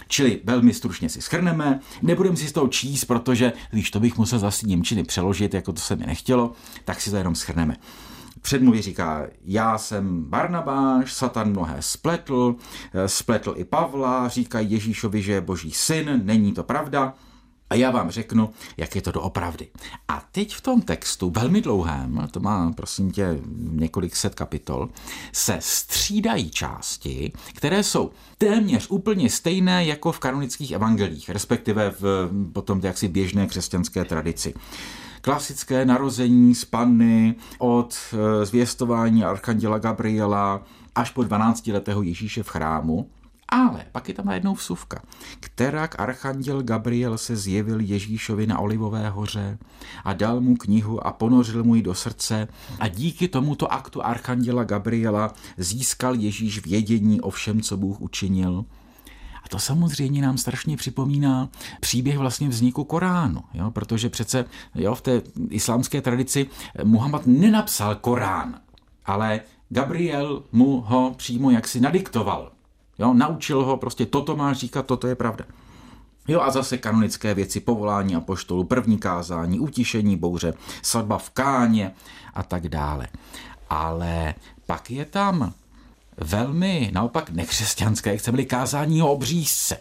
Čili 0.08 0.42
velmi 0.44 0.74
stručně 0.74 1.10
si 1.10 1.22
schrneme, 1.22 1.80
nebudem 2.02 2.36
si 2.36 2.48
z 2.48 2.52
toho 2.52 2.68
číst, 2.68 3.06
protože, 3.06 3.54
když 3.72 3.92
to 3.92 4.00
bych 4.00 4.18
musel 4.18 4.40
zase 4.40 4.68
Němčiny 4.68 5.04
přeložit, 5.04 5.54
jako 5.54 5.74
to 5.74 5.82
se 5.82 5.96
mi 5.96 6.06
nechtělo, 6.06 6.52
tak 6.86 7.02
si 7.02 7.12
to 7.12 7.18
jenom 7.18 7.36
schrneme 7.36 7.76
předmluvě 8.42 8.82
říká, 8.82 9.28
já 9.46 9.78
jsem 9.78 10.24
Barnabáš, 10.24 11.14
Satan 11.14 11.50
mnohé 11.50 11.76
spletl, 11.80 12.56
eh, 12.94 13.08
spletl 13.08 13.54
i 13.58 13.64
Pavla, 13.64 14.28
říkají 14.28 14.72
Ježíšovi, 14.72 15.22
že 15.22 15.34
je 15.34 15.42
boží 15.42 15.72
syn, 15.72 16.22
není 16.24 16.54
to 16.54 16.64
pravda. 16.64 17.14
A 17.70 17.76
já 17.76 17.92
vám 17.92 18.12
řeknu, 18.12 18.50
jak 18.78 18.96
je 18.96 19.02
to 19.02 19.12
doopravdy. 19.12 19.68
A 20.08 20.28
teď 20.32 20.56
v 20.56 20.62
tom 20.62 20.82
textu, 20.82 21.30
velmi 21.30 21.62
dlouhém, 21.62 22.28
to 22.32 22.40
má 22.40 22.72
prosím 22.72 23.12
tě 23.12 23.40
několik 23.58 24.16
set 24.16 24.36
kapitol, 24.36 24.90
se 25.34 25.58
střídají 25.62 26.50
části, 26.50 27.32
které 27.54 27.84
jsou 27.84 28.12
téměř 28.38 28.88
úplně 28.90 29.30
stejné 29.30 29.86
jako 29.86 30.12
v 30.12 30.20
kanonických 30.20 30.72
evangelích, 30.72 31.30
respektive 31.30 31.94
v 32.00 32.30
potom 32.54 32.80
jaksi 32.84 33.08
běžné 33.08 33.48
křesťanské 33.48 34.06
tradici 34.06 34.54
klasické 35.28 35.86
narození 35.86 36.56
z 36.56 36.66
panny 36.66 37.36
od 37.60 37.96
eh, 38.14 38.46
zvěstování 38.46 39.24
archanděla 39.24 39.78
Gabriela 39.78 40.64
až 40.96 41.12
po 41.12 41.24
12 41.24 41.68
letého 41.68 42.02
Ježíše 42.02 42.44
v 42.44 42.50
chrámu. 42.50 43.10
Ale 43.50 43.86
pak 43.92 44.08
je 44.08 44.14
tam 44.14 44.30
jednou 44.30 44.54
vsuvka. 44.54 45.02
Kterak 45.40 46.00
archanděl 46.00 46.64
Gabriel 46.64 47.18
se 47.18 47.36
zjevil 47.36 47.80
Ježíšovi 47.80 48.48
na 48.48 48.60
Olivové 48.60 49.10
hoře 49.10 49.58
a 50.04 50.14
dal 50.14 50.42
mu 50.42 50.56
knihu 50.56 51.08
a 51.08 51.12
ponořil 51.12 51.64
mu 51.64 51.76
ji 51.76 51.82
do 51.82 51.94
srdce 51.94 52.48
a 52.80 52.88
díky 52.88 53.28
tomuto 53.28 53.74
aktu 53.74 54.06
archanděla 54.06 54.64
Gabriela 54.64 55.34
získal 55.58 56.16
Ježíš 56.16 56.66
vědění 56.66 57.22
o 57.22 57.30
všem, 57.30 57.62
co 57.62 57.78
Bůh 57.78 58.02
učinil 58.02 58.66
a 59.48 59.50
to 59.50 59.60
samozřejmě 59.60 60.22
nám 60.22 60.38
strašně 60.38 60.78
připomíná 60.78 61.50
příběh 61.80 62.18
vlastně 62.18 62.50
vzniku 62.50 62.84
Koránu, 62.84 63.44
jo? 63.54 63.72
protože 63.72 64.10
přece 64.10 64.46
jo, 64.76 64.96
v 64.96 65.02
té 65.02 65.22
islámské 65.50 66.02
tradici 66.02 66.48
Muhammad 66.84 67.22
nenapsal 67.26 67.96
Korán, 67.96 68.60
ale 69.06 69.42
Gabriel 69.70 70.44
mu 70.52 70.82
ho 70.82 71.14
přímo 71.18 71.52
jaksi 71.52 71.80
nadiktoval. 71.80 72.52
Jo? 73.00 73.14
Naučil 73.14 73.64
ho 73.64 73.78
prostě, 73.78 74.06
toto 74.06 74.36
má 74.36 74.54
říkat, 74.54 74.86
toto 74.86 75.08
je 75.08 75.16
pravda. 75.16 75.46
Jo 76.28 76.42
a 76.42 76.52
zase 76.52 76.78
kanonické 76.78 77.34
věci, 77.34 77.60
povolání 77.60 78.16
a 78.16 78.20
poštolu, 78.20 78.64
první 78.64 78.98
kázání, 78.98 79.60
utišení 79.60 80.18
bouře, 80.18 80.54
svatba 80.82 81.18
v 81.18 81.30
káně 81.30 81.92
a 82.34 82.44
tak 82.44 82.68
dále. 82.68 83.08
Ale 83.70 84.36
pak 84.66 84.92
je 84.92 85.06
tam 85.06 85.54
velmi 86.18 86.92
naopak 86.94 87.30
nekřesťanské, 87.30 88.18
chceme-li 88.18 88.46
kázání 88.46 89.02
o 89.02 89.12
obřízce. 89.12 89.78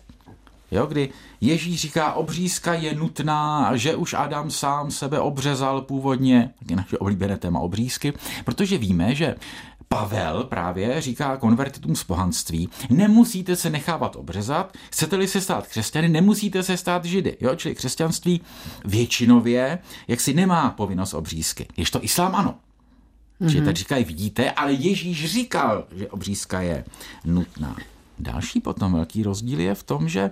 Jo, 0.70 0.86
kdy 0.86 1.08
Ježíš 1.40 1.80
říká, 1.80 2.12
obřízka 2.12 2.74
je 2.74 2.94
nutná, 2.94 3.76
že 3.76 3.96
už 3.96 4.14
Adam 4.14 4.50
sám 4.50 4.90
sebe 4.90 5.20
obřezal 5.20 5.82
původně, 5.82 6.50
je 6.70 6.76
naše 6.76 6.98
oblíbené 6.98 7.36
téma 7.36 7.60
obřízky, 7.60 8.12
protože 8.44 8.78
víme, 8.78 9.14
že 9.14 9.34
Pavel 9.88 10.44
právě 10.44 11.00
říká 11.00 11.36
konvertitům 11.36 11.96
z 11.96 12.04
pohanství, 12.04 12.68
nemusíte 12.90 13.56
se 13.56 13.70
nechávat 13.70 14.16
obřezat, 14.16 14.72
chcete-li 14.90 15.28
se 15.28 15.40
stát 15.40 15.66
křesťany, 15.66 16.08
nemusíte 16.08 16.62
se 16.62 16.76
stát 16.76 17.04
židy. 17.04 17.36
Jo? 17.40 17.54
Čili 17.54 17.74
křesťanství 17.74 18.40
většinově 18.84 19.78
jak 20.08 20.20
si 20.20 20.34
nemá 20.34 20.70
povinnost 20.70 21.14
obřízky. 21.14 21.66
Jež 21.76 21.90
to 21.90 22.04
islám 22.04 22.34
ano. 22.34 22.54
Mm-hmm. 23.40 23.48
Že 23.48 23.60
teď 23.60 23.76
říkají, 23.76 24.04
vidíte, 24.04 24.50
ale 24.50 24.72
Ježíš 24.72 25.32
říkal, 25.32 25.84
že 25.96 26.08
obřízka 26.08 26.60
je 26.60 26.84
nutná. 27.24 27.76
Další 28.18 28.60
potom 28.60 28.92
velký 28.92 29.22
rozdíl 29.22 29.60
je 29.60 29.74
v 29.74 29.82
tom, 29.82 30.08
že 30.08 30.30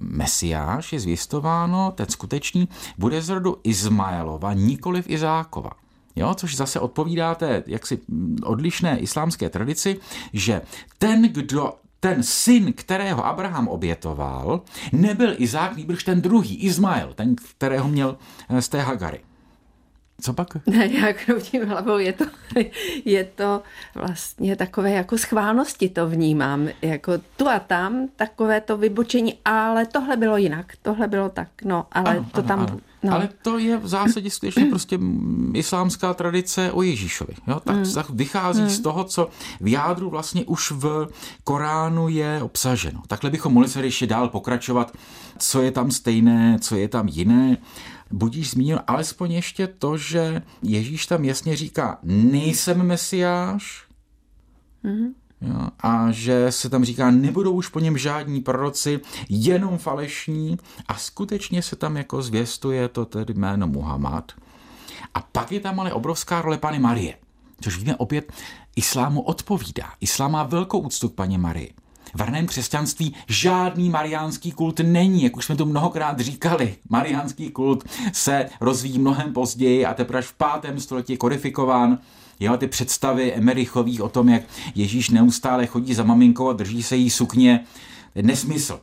Mesiáš 0.00 0.92
je 0.92 1.00
zvěstováno, 1.00 1.92
ten 1.96 2.06
skutečný, 2.08 2.68
bude 2.98 3.22
z 3.22 3.28
rodu 3.28 3.56
Izmaelova, 3.64 4.52
nikoliv 4.52 5.10
Izákova. 5.10 5.70
Jo, 6.16 6.34
což 6.34 6.56
zase 6.56 6.80
odpovídá 6.80 7.34
té 7.34 7.64
jaksi 7.66 8.00
odlišné 8.42 8.98
islámské 8.98 9.50
tradici, 9.50 10.00
že 10.32 10.62
ten, 10.98 11.22
kdo 11.22 11.72
ten 12.00 12.22
syn, 12.22 12.72
kterého 12.72 13.26
Abraham 13.26 13.68
obětoval, 13.68 14.60
nebyl 14.92 15.34
Izák, 15.38 15.76
nýbrž 15.76 16.04
ten 16.04 16.20
druhý, 16.20 16.56
Izmael, 16.56 17.12
ten, 17.14 17.36
kterého 17.36 17.88
měl 17.88 18.16
z 18.60 18.68
té 18.68 18.80
Hagary. 18.80 19.20
Co 20.20 20.32
pak? 20.32 20.48
Ne, 20.66 20.86
já 20.86 21.12
kroutím 21.12 21.68
hlavou, 21.68 21.98
je 21.98 22.12
to, 22.12 22.24
je 23.04 23.24
to 23.24 23.62
vlastně 23.94 24.56
takové 24.56 24.90
jako 24.90 25.18
schválnosti 25.18 25.88
to 25.88 26.08
vnímám, 26.08 26.68
jako 26.82 27.12
tu 27.36 27.48
a 27.48 27.58
tam 27.58 28.08
takové 28.16 28.60
to 28.60 28.76
vybočení, 28.76 29.34
ale 29.44 29.86
tohle 29.86 30.16
bylo 30.16 30.36
jinak, 30.36 30.72
tohle 30.82 31.08
bylo 31.08 31.28
tak, 31.28 31.48
no, 31.64 31.86
ale 31.92 32.10
ano, 32.10 32.26
to 32.32 32.38
ano, 32.38 32.48
tam... 32.48 32.60
Ano. 32.60 32.80
No. 33.02 33.14
Ale 33.14 33.28
to 33.42 33.58
je 33.58 33.76
v 33.76 33.88
zásadě 33.88 34.30
skutečně 34.30 34.64
prostě 34.64 34.98
islámská 35.54 36.14
tradice 36.14 36.72
o 36.72 36.82
Ježíšovi. 36.82 37.32
Jo? 37.46 37.60
Tak, 37.64 37.76
hmm. 37.76 37.92
tak 37.94 38.10
vychází 38.10 38.60
hmm. 38.60 38.70
z 38.70 38.80
toho, 38.80 39.04
co 39.04 39.28
v 39.60 39.68
jádru 39.68 40.10
vlastně 40.10 40.44
už 40.44 40.70
v 40.70 41.08
Koránu 41.44 42.08
je 42.08 42.42
obsaženo. 42.42 43.02
Takhle 43.06 43.30
bychom 43.30 43.52
mohli 43.52 43.68
se 43.68 43.84
ještě 43.84 44.06
dál 44.06 44.28
pokračovat, 44.28 44.92
co 45.38 45.62
je 45.62 45.70
tam 45.70 45.90
stejné, 45.90 46.58
co 46.60 46.76
je 46.76 46.88
tam 46.88 47.08
jiné 47.08 47.56
budíš 48.10 48.50
zmínil 48.50 48.80
alespoň 48.86 49.32
ještě 49.32 49.66
to, 49.66 49.96
že 49.96 50.42
Ježíš 50.62 51.06
tam 51.06 51.24
jasně 51.24 51.56
říká, 51.56 51.98
nejsem 52.02 52.82
mesiáš, 52.82 53.84
mm-hmm. 54.84 55.12
jo, 55.40 55.68
a 55.80 56.10
že 56.10 56.52
se 56.52 56.70
tam 56.70 56.84
říká, 56.84 57.10
nebudou 57.10 57.52
už 57.52 57.68
po 57.68 57.80
něm 57.80 57.98
žádní 57.98 58.40
proroci, 58.40 59.00
jenom 59.28 59.78
falešní 59.78 60.58
a 60.88 60.94
skutečně 60.94 61.62
se 61.62 61.76
tam 61.76 61.96
jako 61.96 62.22
zvěstuje 62.22 62.88
to 62.88 63.04
tedy 63.04 63.34
jméno 63.34 63.66
Muhammad. 63.66 64.32
A 65.14 65.20
pak 65.20 65.52
je 65.52 65.60
tam 65.60 65.80
ale 65.80 65.92
obrovská 65.92 66.42
role 66.42 66.58
Pany 66.58 66.78
Marie, 66.78 67.14
což 67.60 67.78
víme 67.78 67.96
opět, 67.96 68.32
islámu 68.76 69.20
odpovídá. 69.20 69.92
Islám 70.00 70.32
má 70.32 70.42
velkou 70.42 70.78
úctu 70.78 71.08
k 71.08 71.14
paní 71.14 71.38
Marii. 71.38 71.74
V 72.14 72.20
raném 72.20 72.46
křesťanství 72.46 73.14
žádný 73.28 73.90
mariánský 73.90 74.52
kult 74.52 74.80
není, 74.80 75.22
jak 75.22 75.36
už 75.36 75.44
jsme 75.44 75.56
to 75.56 75.66
mnohokrát 75.66 76.20
říkali. 76.20 76.76
Mariánský 76.88 77.50
kult 77.50 77.84
se 78.12 78.48
rozvíjí 78.60 78.98
mnohem 78.98 79.32
později 79.32 79.86
a 79.86 79.94
teprve 79.94 80.22
v 80.22 80.32
pátém 80.32 80.80
století 80.80 81.16
kodifikován. 81.16 81.98
Jo, 82.40 82.56
ty 82.56 82.66
představy 82.66 83.32
Emerichových 83.32 84.02
o 84.02 84.08
tom, 84.08 84.28
jak 84.28 84.42
Ježíš 84.74 85.10
neustále 85.10 85.66
chodí 85.66 85.94
za 85.94 86.02
maminkou 86.02 86.48
a 86.48 86.52
drží 86.52 86.82
se 86.82 86.96
jí 86.96 87.10
sukně, 87.10 87.64
je 88.14 88.22
nesmysl. 88.22 88.80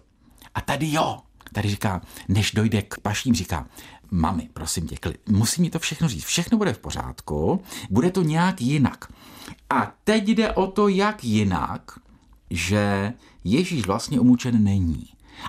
A 0.56 0.62
tady 0.62 0.92
jo, 0.92 1.18
tady 1.54 1.70
říká, 1.70 2.02
než 2.28 2.52
dojde 2.52 2.82
k 2.82 3.00
paším, 3.00 3.36
říká, 3.36 3.68
mami, 4.12 4.50
prosím 4.54 4.88
tě, 4.88 4.96
musí 5.30 5.62
mi 5.62 5.70
to 5.70 5.80
všechno 5.80 6.08
říct. 6.08 6.26
Všechno 6.26 6.58
bude 6.58 6.74
v 6.74 6.80
pořádku, 6.80 7.62
bude 7.90 8.12
to 8.12 8.22
nějak 8.22 8.62
jinak. 8.62 9.06
A 9.70 9.94
teď 10.04 10.28
jde 10.28 10.52
o 10.52 10.68
to, 10.68 10.88
jak 10.88 11.24
jinak, 11.24 12.00
že 12.50 13.14
Ježíš 13.44 13.88
vlastně 13.88 14.20
umučen 14.20 14.64
není. 14.64 15.06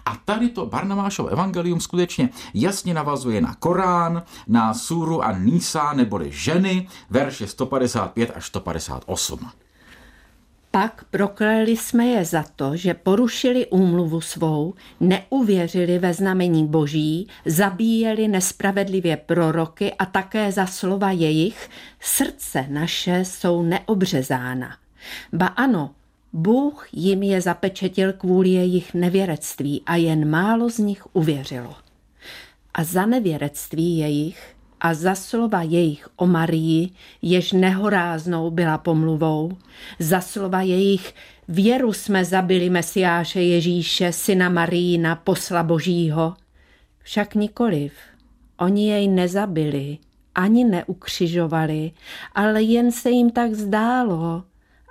A 0.07 0.17
tady 0.25 0.49
to 0.49 0.67
Barnamášovo 0.67 1.28
evangelium 1.28 1.81
skutečně 1.81 2.28
jasně 2.55 2.95
navazuje 2.95 3.40
na 3.40 3.55
Korán, 3.55 4.23
na 4.49 4.75
Suru 4.75 5.25
a 5.25 5.33
Nisa 5.33 5.93
neboli 5.93 6.28
ženy, 6.31 6.88
verše 7.11 7.47
155 7.47 8.33
až 8.35 8.47
158. 8.47 9.50
Pak 10.71 11.05
prokleli 11.11 11.76
jsme 11.76 12.07
je 12.07 12.25
za 12.25 12.45
to, 12.57 12.76
že 12.76 12.95
porušili 12.95 13.66
úmluvu 13.66 14.20
svou, 14.20 14.75
neuvěřili 15.01 15.99
ve 15.99 16.14
znamení 16.14 16.66
boží, 16.66 17.29
zabíjeli 17.46 18.29
nespravedlivě 18.29 19.16
proroky 19.16 19.92
a 19.94 20.07
také 20.07 20.53
za 20.53 20.66
slova 20.66 21.11
jejich, 21.11 21.70
srdce 22.01 22.66
naše 22.68 23.25
jsou 23.25 23.62
neobřezána. 23.62 24.77
Ba 25.33 25.46
ano, 25.46 25.90
Bůh 26.33 26.88
jim 26.93 27.23
je 27.23 27.41
zapečetil 27.41 28.12
kvůli 28.12 28.49
jejich 28.49 28.95
nevěrectví 28.95 29.83
a 29.87 29.97
jen 29.97 30.31
málo 30.31 30.71
z 30.71 30.79
nich 30.79 31.17
uvěřilo. 31.17 31.75
A 32.75 32.85
za 32.85 33.07
nevěrectví 33.07 33.99
jejich 33.99 34.55
a 34.81 34.95
za 34.95 35.14
slova 35.14 35.62
jejich 35.62 36.09
o 36.17 36.27
Marii, 36.27 36.91
jež 37.23 37.53
nehoráznou 37.53 38.51
byla 38.51 38.79
pomluvou, 38.79 39.57
za 39.99 40.21
slova 40.21 40.62
jejich 40.62 41.14
věru 41.49 41.93
jsme 41.93 42.25
zabili 42.25 42.71
Mesiáše 42.71 43.43
Ježíše, 43.43 44.12
syna 44.12 44.49
Marína, 44.49 45.17
posla 45.17 45.62
Božího. 45.62 46.35
Však 47.03 47.35
nikoliv, 47.35 47.93
oni 48.57 48.88
jej 48.88 49.09
nezabili, 49.09 49.99
ani 50.35 50.64
neukřižovali, 50.64 51.93
ale 52.35 52.62
jen 52.62 52.93
se 52.93 53.11
jim 53.11 53.31
tak 53.31 53.55
zdálo, 53.55 54.45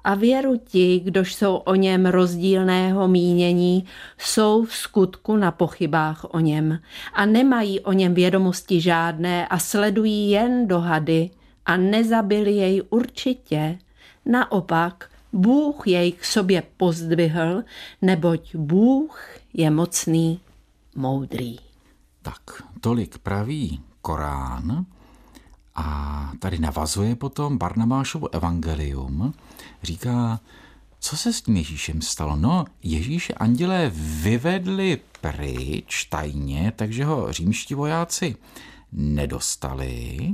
a 0.07 0.15
věru 0.15 0.57
ti, 0.57 0.99
kdož 0.99 1.35
jsou 1.35 1.55
o 1.55 1.75
něm 1.75 2.05
rozdílného 2.05 3.07
mínění, 3.07 3.85
jsou 4.17 4.65
v 4.65 4.75
skutku 4.75 5.35
na 5.35 5.51
pochybách 5.51 6.25
o 6.29 6.39
něm 6.39 6.79
a 7.13 7.25
nemají 7.25 7.79
o 7.79 7.93
něm 7.93 8.13
vědomosti 8.13 8.81
žádné 8.81 9.47
a 9.47 9.59
sledují 9.59 10.29
jen 10.29 10.67
dohady 10.67 11.29
a 11.65 11.77
nezabili 11.77 12.51
jej 12.51 12.81
určitě. 12.89 13.79
Naopak, 14.25 15.09
Bůh 15.33 15.87
jej 15.87 16.11
k 16.11 16.25
sobě 16.25 16.63
pozdvihl, 16.77 17.63
neboť 18.01 18.55
Bůh 18.55 19.29
je 19.53 19.71
mocný, 19.71 20.39
moudrý. 20.95 21.59
Tak, 22.21 22.63
tolik 22.81 23.17
praví 23.17 23.81
Korán. 24.01 24.85
A 25.77 26.31
tady 26.39 26.59
navazuje 26.59 27.15
potom 27.15 27.57
Barnabášovo 27.57 28.33
evangelium, 28.33 29.33
říká, 29.83 30.39
co 30.99 31.17
se 31.17 31.33
s 31.33 31.41
tím 31.41 31.57
Ježíšem 31.57 32.01
stalo? 32.01 32.35
No, 32.35 32.65
Ježíše 32.83 33.33
andělé 33.33 33.91
vyvedli 33.93 35.01
pryč 35.21 36.05
tajně, 36.05 36.73
takže 36.75 37.05
ho 37.05 37.33
římští 37.33 37.73
vojáci 37.73 38.35
nedostali. 38.91 40.31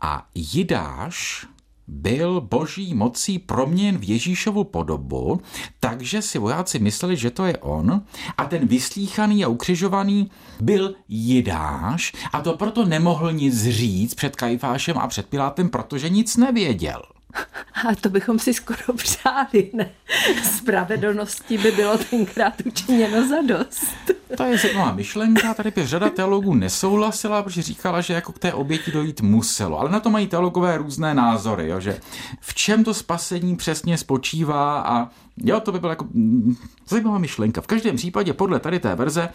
A 0.00 0.28
Jidáš 0.34 1.46
byl 1.92 2.40
boží 2.40 2.94
mocí 2.94 3.38
proměněn 3.38 3.98
v 3.98 4.08
Ježíšovu 4.08 4.64
podobu, 4.64 5.40
takže 5.80 6.22
si 6.22 6.38
vojáci 6.38 6.78
mysleli, 6.78 7.16
že 7.16 7.30
to 7.30 7.44
je 7.44 7.56
on 7.56 8.02
a 8.36 8.44
ten 8.44 8.66
vyslíchaný 8.66 9.44
a 9.44 9.48
ukřižovaný 9.48 10.30
byl 10.60 10.94
Jidáš 11.08 12.12
a 12.32 12.40
to 12.40 12.56
proto 12.56 12.84
nemohl 12.84 13.32
nic 13.32 13.68
říct 13.68 14.14
před 14.14 14.36
Kajfášem 14.36 14.98
a 14.98 15.06
před 15.06 15.26
Pilátem, 15.26 15.68
protože 15.68 16.08
nic 16.08 16.36
nevěděl. 16.36 17.02
A 17.74 17.94
to 18.00 18.08
bychom 18.08 18.38
si 18.38 18.54
skoro 18.54 18.78
přáli, 18.96 19.70
ne? 19.72 19.90
Spravedlnosti 20.56 21.58
by 21.58 21.70
bylo 21.70 21.98
tenkrát 21.98 22.54
učiněno 22.64 23.28
za 23.28 23.42
dost. 23.46 24.12
To 24.36 24.42
je 24.42 24.58
zajímavá 24.58 24.92
myšlenka, 24.92 25.54
tady 25.54 25.70
by 25.70 25.86
řada 25.86 26.10
teologů 26.10 26.54
nesouhlasila, 26.54 27.42
protože 27.42 27.62
říkala, 27.62 28.00
že 28.00 28.14
jako 28.14 28.32
k 28.32 28.38
té 28.38 28.52
oběti 28.52 28.90
dojít 28.90 29.20
muselo. 29.20 29.80
Ale 29.80 29.90
na 29.90 30.00
to 30.00 30.10
mají 30.10 30.26
teologové 30.26 30.78
různé 30.78 31.14
názory, 31.14 31.68
jo, 31.68 31.80
že 31.80 32.00
v 32.40 32.54
čem 32.54 32.84
to 32.84 32.94
spasení 32.94 33.56
přesně 33.56 33.98
spočívá 33.98 34.80
a 34.80 35.08
jo, 35.36 35.60
to 35.60 35.72
by 35.72 35.80
byla 35.80 35.92
jako 35.92 36.04
mm, 36.12 36.56
zajímavá 36.88 37.18
myšlenka. 37.18 37.60
V 37.60 37.66
každém 37.66 37.96
případě 37.96 38.32
podle 38.32 38.60
tady 38.60 38.80
té 38.80 38.94
verze 38.94 39.28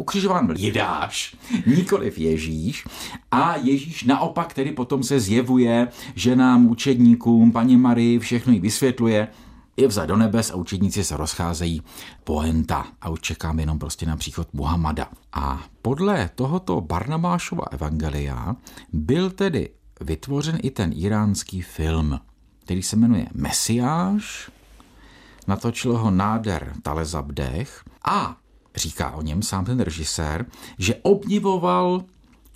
ukřižován 0.00 0.46
byl 0.46 0.56
Jidáš, 0.56 1.36
nikoliv 1.66 2.18
Ježíš. 2.18 2.84
A 3.30 3.56
Ježíš 3.56 4.04
naopak 4.04 4.54
tedy 4.54 4.72
potom 4.72 5.02
se 5.02 5.20
zjevuje 5.20 5.88
ženám, 6.14 6.66
učedníkům, 6.66 7.52
paní 7.52 7.76
Marii, 7.76 8.18
všechno 8.18 8.52
jí 8.52 8.60
vysvětluje, 8.60 9.28
je 9.76 9.88
vzad 9.88 10.06
do 10.06 10.16
nebes 10.16 10.50
a 10.50 10.54
učedníci 10.54 11.04
se 11.04 11.16
rozcházejí 11.16 11.82
poenta 12.24 12.86
a 13.00 13.08
už 13.08 13.32
jenom 13.58 13.78
prostě 13.78 14.06
na 14.06 14.16
příchod 14.16 14.48
Muhammada. 14.52 15.08
A 15.32 15.64
podle 15.82 16.30
tohoto 16.34 16.80
Barnabášova 16.80 17.64
evangelia 17.70 18.56
byl 18.92 19.30
tedy 19.30 19.70
vytvořen 20.00 20.58
i 20.62 20.70
ten 20.70 20.92
iránský 20.96 21.62
film, 21.62 22.20
který 22.64 22.82
se 22.82 22.96
jmenuje 22.96 23.26
Mesiáš, 23.34 24.50
natočil 25.46 25.98
ho 25.98 26.10
Náder 26.10 26.72
Talezabdech 26.82 27.84
a 28.04 28.36
říká 28.74 29.10
o 29.10 29.22
něm 29.22 29.42
sám 29.42 29.64
ten 29.64 29.80
režisér, 29.80 30.46
že 30.78 30.94
obdivoval 31.02 32.04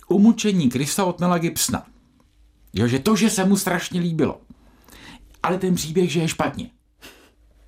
umučení 0.07 0.69
Krista 0.69 1.05
od 1.05 1.19
Mela 1.19 1.37
Gibsona. 1.37 1.85
Jo, 2.73 2.87
že 2.87 2.99
to, 2.99 3.15
že 3.15 3.29
se 3.29 3.45
mu 3.45 3.57
strašně 3.57 3.99
líbilo. 3.99 4.41
Ale 5.43 5.57
ten 5.57 5.75
příběh, 5.75 6.11
že 6.11 6.19
je 6.19 6.27
špatně. 6.27 6.69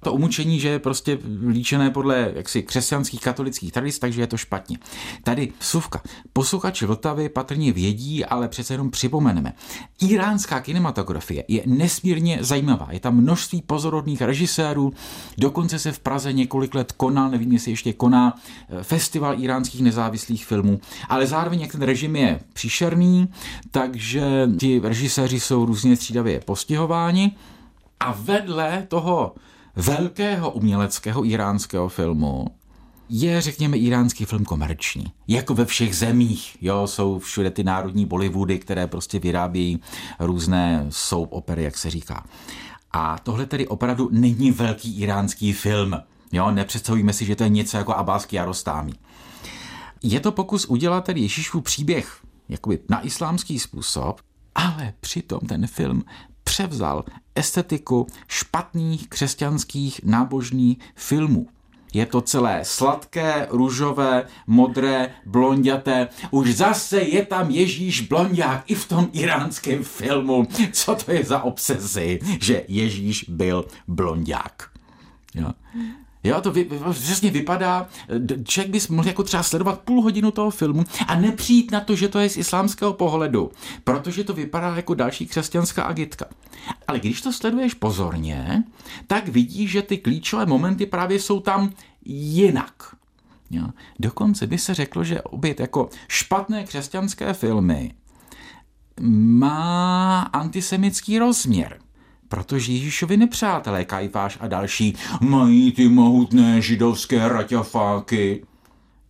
To 0.07 0.13
umučení, 0.13 0.59
že 0.59 0.69
je 0.69 0.79
prostě 0.79 1.19
líčené 1.47 1.89
podle 1.89 2.31
jaksi 2.35 2.63
křesťanských 2.63 3.21
katolických 3.21 3.71
tradic, 3.71 3.99
takže 3.99 4.21
je 4.21 4.27
to 4.27 4.37
špatně. 4.37 4.77
Tady 5.23 5.53
suvka. 5.59 6.01
Posluchači 6.33 6.85
Vltavy 6.85 7.29
patrně 7.29 7.71
vědí, 7.71 8.25
ale 8.25 8.47
přece 8.47 8.73
jenom 8.73 8.91
připomeneme. 8.91 9.53
Iránská 10.01 10.59
kinematografie 10.59 11.43
je 11.47 11.63
nesmírně 11.65 12.37
zajímavá. 12.41 12.87
Je 12.91 12.99
tam 12.99 13.15
množství 13.15 13.61
pozorodných 13.61 14.21
režisérů, 14.21 14.93
dokonce 15.37 15.79
se 15.79 15.91
v 15.91 15.99
Praze 15.99 16.33
několik 16.33 16.75
let 16.75 16.91
konal, 16.91 17.29
nevím, 17.29 17.51
jestli 17.51 17.71
ještě 17.71 17.93
koná, 17.93 18.35
eh, 18.69 18.83
festival 18.83 19.43
iránských 19.43 19.81
nezávislých 19.81 20.45
filmů, 20.45 20.79
ale 21.09 21.27
zároveň 21.27 21.61
jak 21.61 21.71
ten 21.71 21.81
režim 21.81 22.15
je 22.15 22.39
příšerný, 22.53 23.27
takže 23.71 24.47
ti 24.59 24.81
režiséři 24.83 25.39
jsou 25.39 25.65
různě 25.65 25.95
střídavě 25.95 26.39
postihováni. 26.39 27.35
A 27.99 28.11
vedle 28.11 28.85
toho 28.87 29.35
velkého 29.77 30.51
uměleckého 30.51 31.25
iránského 31.25 31.89
filmu 31.89 32.47
je, 33.09 33.41
řekněme, 33.41 33.77
iránský 33.77 34.25
film 34.25 34.45
komerční. 34.45 35.05
Jako 35.27 35.53
ve 35.53 35.65
všech 35.65 35.95
zemích, 35.95 36.57
jo, 36.61 36.87
jsou 36.87 37.19
všude 37.19 37.51
ty 37.51 37.63
národní 37.63 38.05
Bollywoody, 38.05 38.59
které 38.59 38.87
prostě 38.87 39.19
vyrábějí 39.19 39.79
různé 40.19 40.85
soap 40.89 41.33
opery, 41.33 41.63
jak 41.63 41.77
se 41.77 41.89
říká. 41.89 42.25
A 42.91 43.19
tohle 43.19 43.45
tedy 43.45 43.67
opravdu 43.67 44.09
není 44.11 44.51
velký 44.51 44.99
iránský 44.99 45.53
film. 45.53 45.97
Jo, 46.31 46.51
nepředstavujeme 46.51 47.13
si, 47.13 47.25
že 47.25 47.35
to 47.35 47.43
je 47.43 47.49
něco 47.49 47.77
jako 47.77 47.93
Abáský 47.93 48.35
Jarostámí. 48.35 48.93
Je 50.03 50.19
to 50.19 50.31
pokus 50.31 50.65
udělat 50.65 51.03
tedy 51.03 51.21
Ježíšův 51.21 51.63
příběh 51.63 52.19
jakoby 52.49 52.79
na 52.89 53.05
islámský 53.05 53.59
způsob, 53.59 54.21
ale 54.55 54.93
přitom 54.99 55.39
ten 55.39 55.67
film 55.67 56.03
převzal 56.47 57.03
estetiku 57.35 58.07
špatných 58.27 59.07
křesťanských 59.09 60.01
nábožných 60.03 60.77
filmů. 60.95 61.47
Je 61.93 62.05
to 62.05 62.21
celé 62.21 62.59
sladké, 62.63 63.47
růžové, 63.49 64.27
modré, 64.47 65.13
blonděté. 65.25 66.07
Už 66.31 66.55
zase 66.55 67.01
je 67.01 67.25
tam 67.25 67.49
Ježíš 67.51 68.01
blondák 68.01 68.63
i 68.71 68.75
v 68.75 68.87
tom 68.87 69.09
iránském 69.13 69.83
filmu. 69.83 70.47
Co 70.71 70.95
to 70.95 71.11
je 71.11 71.23
za 71.23 71.43
obsezi, 71.43 72.19
že 72.41 72.63
Ježíš 72.67 73.25
byl 73.27 73.65
blondák? 73.87 74.69
Jo. 75.35 75.51
Jo, 76.27 76.41
to 76.41 76.51
vy, 76.51 76.67
vypadá, 77.31 77.89
člověk 78.43 78.71
bys 78.71 78.87
mohl 78.87 79.07
jako 79.07 79.23
třeba 79.23 79.43
sledovat 79.43 79.79
půl 79.79 80.01
hodinu 80.01 80.31
toho 80.31 80.51
filmu 80.51 80.83
a 81.07 81.15
nepřijít 81.15 81.71
na 81.71 81.79
to, 81.79 81.95
že 81.95 82.07
to 82.07 82.19
je 82.19 82.29
z 82.29 82.37
islámského 82.37 82.93
pohledu, 82.93 83.51
protože 83.83 84.23
to 84.23 84.33
vypadá 84.33 84.75
jako 84.75 84.93
další 84.93 85.27
křesťanská 85.27 85.83
agitka. 85.83 86.25
Ale 86.87 86.99
když 86.99 87.21
to 87.21 87.33
sleduješ 87.33 87.73
pozorně, 87.73 88.63
tak 89.07 89.27
vidíš, 89.27 89.71
že 89.71 89.81
ty 89.81 89.97
klíčové 89.97 90.45
momenty 90.45 90.85
právě 90.85 91.19
jsou 91.19 91.39
tam 91.39 91.73
jinak. 92.05 92.73
Jo. 93.51 93.67
Dokonce 93.99 94.47
by 94.47 94.57
se 94.57 94.73
řeklo, 94.73 95.03
že 95.03 95.21
obě 95.21 95.55
jako 95.59 95.89
špatné 96.07 96.63
křesťanské 96.63 97.33
filmy 97.33 97.93
má 99.01 100.21
antisemický 100.21 101.19
rozměr. 101.19 101.79
Protože 102.29 102.71
Ježíšovi 102.71 103.17
nepřátelé 103.17 103.85
Kajfáš 103.85 104.37
a 104.41 104.47
další 104.47 104.95
mají 105.21 105.71
ty 105.71 105.89
mohutné 105.89 106.61
židovské 106.61 107.27
raťafáky. 107.27 108.45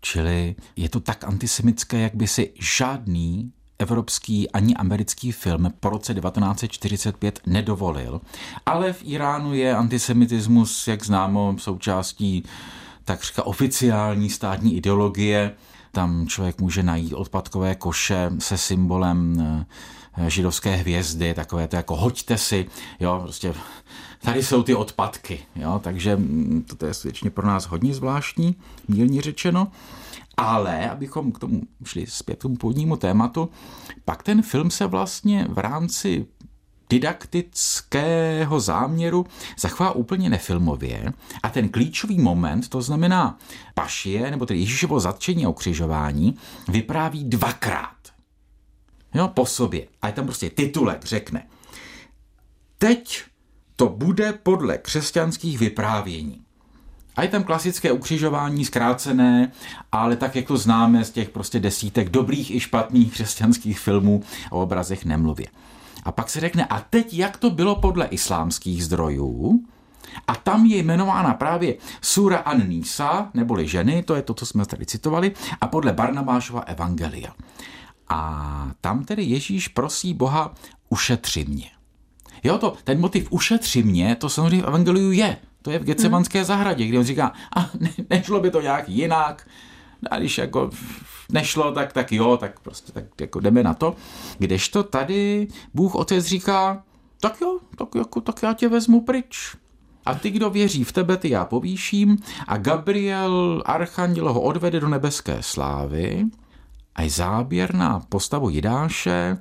Čili 0.01 0.55
je 0.75 0.89
to 0.89 0.99
tak 0.99 1.23
antisemické, 1.23 1.99
jak 1.99 2.15
by 2.15 2.27
si 2.27 2.53
žádný 2.59 3.51
evropský 3.79 4.51
ani 4.51 4.75
americký 4.75 5.31
film 5.31 5.73
po 5.79 5.89
roce 5.89 6.13
1945 6.13 7.39
nedovolil. 7.45 8.21
Ale 8.65 8.93
v 8.93 9.01
Iránu 9.03 9.53
je 9.53 9.75
antisemitismus, 9.75 10.87
jak 10.87 11.05
známo, 11.05 11.55
součástí 11.57 12.43
takřka 13.05 13.43
oficiální 13.43 14.29
státní 14.29 14.77
ideologie. 14.77 15.55
Tam 15.97 16.27
člověk 16.27 16.61
může 16.61 16.83
najít 16.83 17.13
odpadkové 17.13 17.75
koše 17.75 18.31
se 18.39 18.57
symbolem 18.57 19.41
eh, 20.17 20.29
židovské 20.29 20.75
hvězdy, 20.75 21.33
takové 21.33 21.67
to 21.67 21.75
jako 21.75 21.95
hoďte 21.95 22.37
si, 22.37 22.65
jo, 22.99 23.19
prostě 23.23 23.53
tady 24.21 24.43
jsou 24.43 24.63
ty 24.63 24.75
odpadky, 24.75 25.39
jo, 25.55 25.79
takže 25.83 26.15
mm, 26.15 26.65
to 26.77 26.85
je 26.85 26.93
skutečně 26.93 27.29
pro 27.29 27.47
nás 27.47 27.65
hodně 27.65 27.93
zvláštní, 27.93 28.55
mírně 28.87 29.21
řečeno. 29.21 29.71
Ale, 30.37 30.89
abychom 30.89 31.31
k 31.31 31.39
tomu 31.39 31.61
šli 31.83 32.05
zpět 32.07 32.35
k 32.35 32.41
tomu 32.41 32.55
původnímu 32.55 32.97
tématu, 32.97 33.49
pak 34.05 34.23
ten 34.23 34.41
film 34.41 34.71
se 34.71 34.87
vlastně 34.87 35.47
v 35.49 35.57
rámci 35.57 36.25
didaktického 36.89 38.59
záměru 38.59 39.25
zachová 39.59 39.91
úplně 39.91 40.29
nefilmově 40.29 41.13
a 41.43 41.49
ten 41.49 41.69
klíčový 41.69 42.19
moment, 42.19 42.69
to 42.69 42.81
znamená 42.81 43.39
pašie, 43.73 44.31
nebo 44.31 44.45
tedy 44.45 44.59
Ježíšovo 44.59 44.99
zatčení 44.99 45.45
a 45.45 45.49
ukřižování, 45.49 46.37
vypráví 46.67 47.23
dvakrát. 47.23 47.97
Jo, 49.13 49.27
po 49.27 49.45
sobě. 49.45 49.87
A 50.01 50.07
je 50.07 50.13
tam 50.13 50.25
prostě 50.25 50.49
titulek, 50.49 51.05
řekne. 51.05 51.47
Teď 52.77 53.23
to 53.75 53.89
bude 53.89 54.33
podle 54.33 54.77
křesťanských 54.77 55.59
vyprávění. 55.59 56.41
A 57.15 57.23
je 57.23 57.29
tam 57.29 57.43
klasické 57.43 57.91
ukřižování, 57.91 58.65
zkrácené, 58.65 59.51
ale 59.91 60.15
tak, 60.15 60.35
jak 60.35 60.47
to 60.47 60.57
známe 60.57 61.05
z 61.05 61.11
těch 61.11 61.29
prostě 61.29 61.59
desítek 61.59 62.09
dobrých 62.09 62.51
i 62.51 62.59
špatných 62.59 63.13
křesťanských 63.13 63.79
filmů 63.79 64.23
o 64.51 64.61
obrazech 64.63 65.05
nemluvě. 65.05 65.47
A 66.07 66.11
pak 66.11 66.29
se 66.29 66.39
řekne, 66.39 66.65
a 66.65 66.79
teď 66.79 67.13
jak 67.13 67.37
to 67.37 67.49
bylo 67.49 67.75
podle 67.75 68.05
islámských 68.05 68.85
zdrojů? 68.85 69.63
A 70.27 70.35
tam 70.35 70.65
je 70.65 70.77
jmenována 70.77 71.33
právě 71.33 71.75
Sura 72.01 72.37
An-Nisa, 72.37 73.29
neboli 73.33 73.67
ženy, 73.67 74.03
to 74.03 74.15
je 74.15 74.21
to, 74.21 74.33
co 74.33 74.45
jsme 74.45 74.65
tady 74.65 74.85
citovali, 74.85 75.31
a 75.61 75.67
podle 75.67 75.93
Barnabášova 75.93 76.61
evangelia. 76.61 77.33
A 78.09 78.71
tam 78.81 79.05
tedy 79.05 79.23
Ježíš 79.23 79.67
prosí 79.67 80.13
Boha, 80.13 80.55
ušetři 80.89 81.45
mě. 81.45 81.69
Jo, 82.43 82.57
to, 82.57 82.73
ten 82.83 82.99
motiv 82.99 83.27
ušetři 83.31 83.83
mě, 83.83 84.15
to 84.15 84.29
samozřejmě 84.29 84.63
v 84.63 84.67
evangeliu 84.67 85.11
je. 85.11 85.37
To 85.61 85.71
je 85.71 85.79
v 85.79 85.83
Gecemanské 85.83 86.45
zahradě, 86.45 86.85
kde 86.85 86.99
on 86.99 87.05
říká, 87.05 87.33
a 87.55 87.69
ne, 87.79 87.89
nešlo 88.09 88.39
by 88.39 88.51
to 88.51 88.61
nějak 88.61 88.89
jinak, 88.89 89.47
a 90.11 90.19
když 90.19 90.37
jako 90.37 90.69
nešlo, 91.31 91.71
tak, 91.71 91.93
tak 91.93 92.11
jo, 92.11 92.37
tak 92.37 92.59
prostě 92.59 92.91
tak 92.91 93.03
jako 93.21 93.39
jdeme 93.39 93.63
na 93.63 93.73
to. 93.73 93.95
Kdežto 94.37 94.83
tady 94.83 95.47
Bůh 95.73 95.95
Otec 95.95 96.25
říká, 96.25 96.83
tak 97.19 97.41
jo, 97.41 97.59
tak, 97.77 97.87
jako, 97.95 98.21
tak 98.21 98.43
já 98.43 98.53
tě 98.53 98.69
vezmu 98.69 99.01
pryč. 99.01 99.55
A 100.05 100.15
ty, 100.15 100.29
kdo 100.29 100.49
věří 100.49 100.83
v 100.83 100.91
tebe, 100.91 101.17
ty 101.17 101.29
já 101.29 101.45
povýším. 101.45 102.17
A 102.47 102.57
Gabriel, 102.57 103.63
archanděl, 103.65 104.33
ho 104.33 104.41
odvede 104.41 104.79
do 104.79 104.89
nebeské 104.89 105.37
slávy. 105.41 106.25
A 106.95 107.01
je 107.01 107.09
záběr 107.09 107.75
na 107.75 107.99
postavu 108.09 108.49
Jidáše 108.49 109.37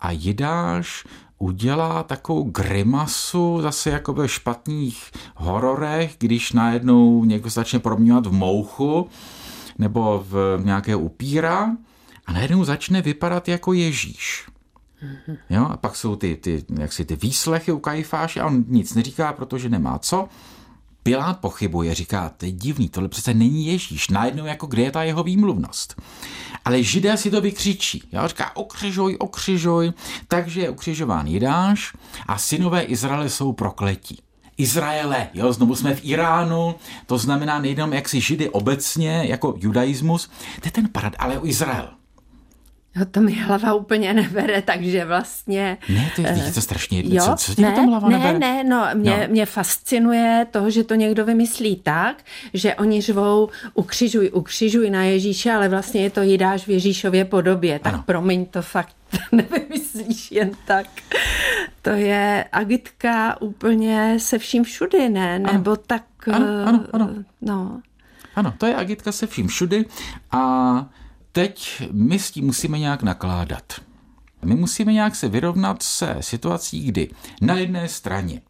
a 0.00 0.10
Jidáš 0.10 1.04
udělá 1.38 2.02
takovou 2.02 2.42
grimasu 2.42 3.58
zase 3.62 3.90
jako 3.90 4.12
ve 4.12 4.28
špatných 4.28 5.10
hororech, 5.36 6.16
když 6.18 6.52
najednou 6.52 7.24
někdo 7.24 7.50
začne 7.50 7.78
proměňovat 7.78 8.26
v 8.26 8.32
mouchu 8.32 9.08
nebo 9.78 10.24
v 10.28 10.60
nějakého 10.64 11.00
upíra 11.00 11.76
a 12.26 12.32
najednou 12.32 12.64
začne 12.64 13.02
vypadat 13.02 13.48
jako 13.48 13.72
Ježíš. 13.72 14.46
Jo, 15.50 15.64
a 15.70 15.76
pak 15.76 15.96
jsou 15.96 16.16
ty, 16.16 16.36
ty, 16.36 16.64
jak 16.78 16.92
si, 16.92 17.04
ty 17.04 17.16
výslechy 17.16 17.72
u 17.72 17.78
Kajfáše 17.78 18.40
a 18.40 18.46
on 18.46 18.64
nic 18.68 18.94
neříká, 18.94 19.32
protože 19.32 19.68
nemá 19.68 19.98
co. 19.98 20.28
Pilát 21.02 21.40
pochybuje, 21.40 21.94
říká, 21.94 22.28
to 22.28 22.46
je 22.46 22.52
divný, 22.52 22.88
tohle 22.88 23.08
přece 23.08 23.34
není 23.34 23.66
Ježíš, 23.66 24.08
najednou 24.08 24.46
jako 24.46 24.66
kde 24.66 24.82
je 24.82 24.90
ta 24.90 25.02
jeho 25.02 25.22
výmluvnost. 25.22 26.02
Ale 26.64 26.82
židé 26.82 27.16
si 27.16 27.30
to 27.30 27.40
vykřičí, 27.40 28.08
jo? 28.12 28.28
říká 28.28 28.56
okřižuj, 28.56 29.16
okřižuj, 29.20 29.92
takže 30.28 30.60
je 30.60 30.70
ukřižován 30.70 31.26
Jidáš 31.26 31.92
a 32.26 32.38
synové 32.38 32.82
Izraele 32.82 33.30
jsou 33.30 33.52
prokletí. 33.52 34.23
Izraele, 34.56 35.28
jo, 35.34 35.52
znovu 35.52 35.76
jsme 35.76 35.94
v 35.94 36.04
Iránu, 36.04 36.74
to 37.06 37.18
znamená 37.18 37.58
nejenom 37.58 37.92
jak 37.92 38.08
si 38.08 38.20
židy 38.20 38.50
obecně, 38.50 39.22
jako 39.24 39.54
judaismus, 39.58 40.30
to 40.60 40.66
je 40.66 40.70
ten 40.70 40.88
parad, 40.88 41.12
ale 41.18 41.38
o 41.38 41.46
Izrael. 41.46 41.88
Jo, 42.96 43.04
to 43.10 43.20
mi 43.20 43.32
hlava 43.32 43.74
úplně 43.74 44.14
nebere, 44.14 44.62
takže 44.62 45.04
vlastně... 45.04 45.78
Ne, 45.88 46.10
to 46.16 46.22
je, 46.22 46.42
je 46.46 46.52
to 46.52 46.60
strašně 46.60 47.02
jo, 47.06 47.24
co, 47.36 47.54
co 47.54 47.62
ne, 47.62 47.72
tam 47.72 47.86
hlava 47.86 48.08
ne, 48.08 48.18
nebere? 48.18 48.38
ne, 48.38 48.64
no, 48.64 48.86
mě, 48.94 49.10
No. 49.10 49.32
mě 49.32 49.46
fascinuje 49.46 50.46
to, 50.50 50.70
že 50.70 50.84
to 50.84 50.94
někdo 50.94 51.24
vymyslí 51.24 51.76
tak, 51.76 52.16
že 52.54 52.74
oni 52.74 53.00
řvou 53.00 53.48
ukřižuj, 53.74 54.30
ukřižuj 54.34 54.90
na 54.90 55.04
Ježíše, 55.04 55.52
ale 55.52 55.68
vlastně 55.68 56.02
je 56.02 56.10
to 56.10 56.22
Jidáš 56.22 56.64
v 56.66 56.68
Ježíšově 56.70 57.24
podobě, 57.24 57.78
tak 57.78 57.94
Ano. 57.94 58.02
promiň, 58.06 58.46
to 58.46 58.62
fakt 58.62 58.96
nevymyslíš 59.32 60.32
jen 60.32 60.50
tak. 60.64 60.86
To 61.82 61.90
je 61.90 62.44
agitka 62.52 63.40
úplně 63.40 64.14
se 64.18 64.38
vším 64.38 64.64
všudy, 64.64 65.08
ne? 65.08 65.38
Nebo 65.38 65.76
tak... 65.76 66.02
Ano, 66.32 66.46
ano, 66.66 66.84
ano. 66.92 67.08
eh, 67.20 67.24
No, 67.42 67.80
Ano, 68.36 68.54
to 68.58 68.66
je 68.66 68.74
agitka 68.74 69.12
se 69.12 69.26
vším 69.26 69.48
všudy 69.48 69.84
a 70.32 70.86
teď 71.34 71.82
my 71.92 72.18
s 72.18 72.30
tím 72.30 72.46
musíme 72.46 72.78
nějak 72.78 73.02
nakládat. 73.02 73.72
My 74.44 74.54
musíme 74.54 74.92
nějak 74.92 75.16
se 75.16 75.28
vyrovnat 75.28 75.82
se 75.82 76.16
situací, 76.20 76.84
kdy 76.84 77.10
na 77.40 77.54
jedné 77.54 77.88
straně 77.88 78.42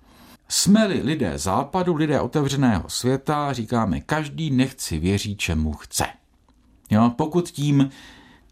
jsme-li 0.49 1.01
lidé 1.03 1.39
západu, 1.39 1.95
lidé 1.95 2.21
otevřeného 2.21 2.89
světa, 2.89 3.53
říkáme, 3.53 4.01
každý 4.01 4.51
nechci 4.51 4.99
věří, 4.99 5.37
čemu 5.37 5.73
chce. 5.73 6.05
Jo, 6.91 7.13
pokud 7.17 7.49
tím 7.49 7.91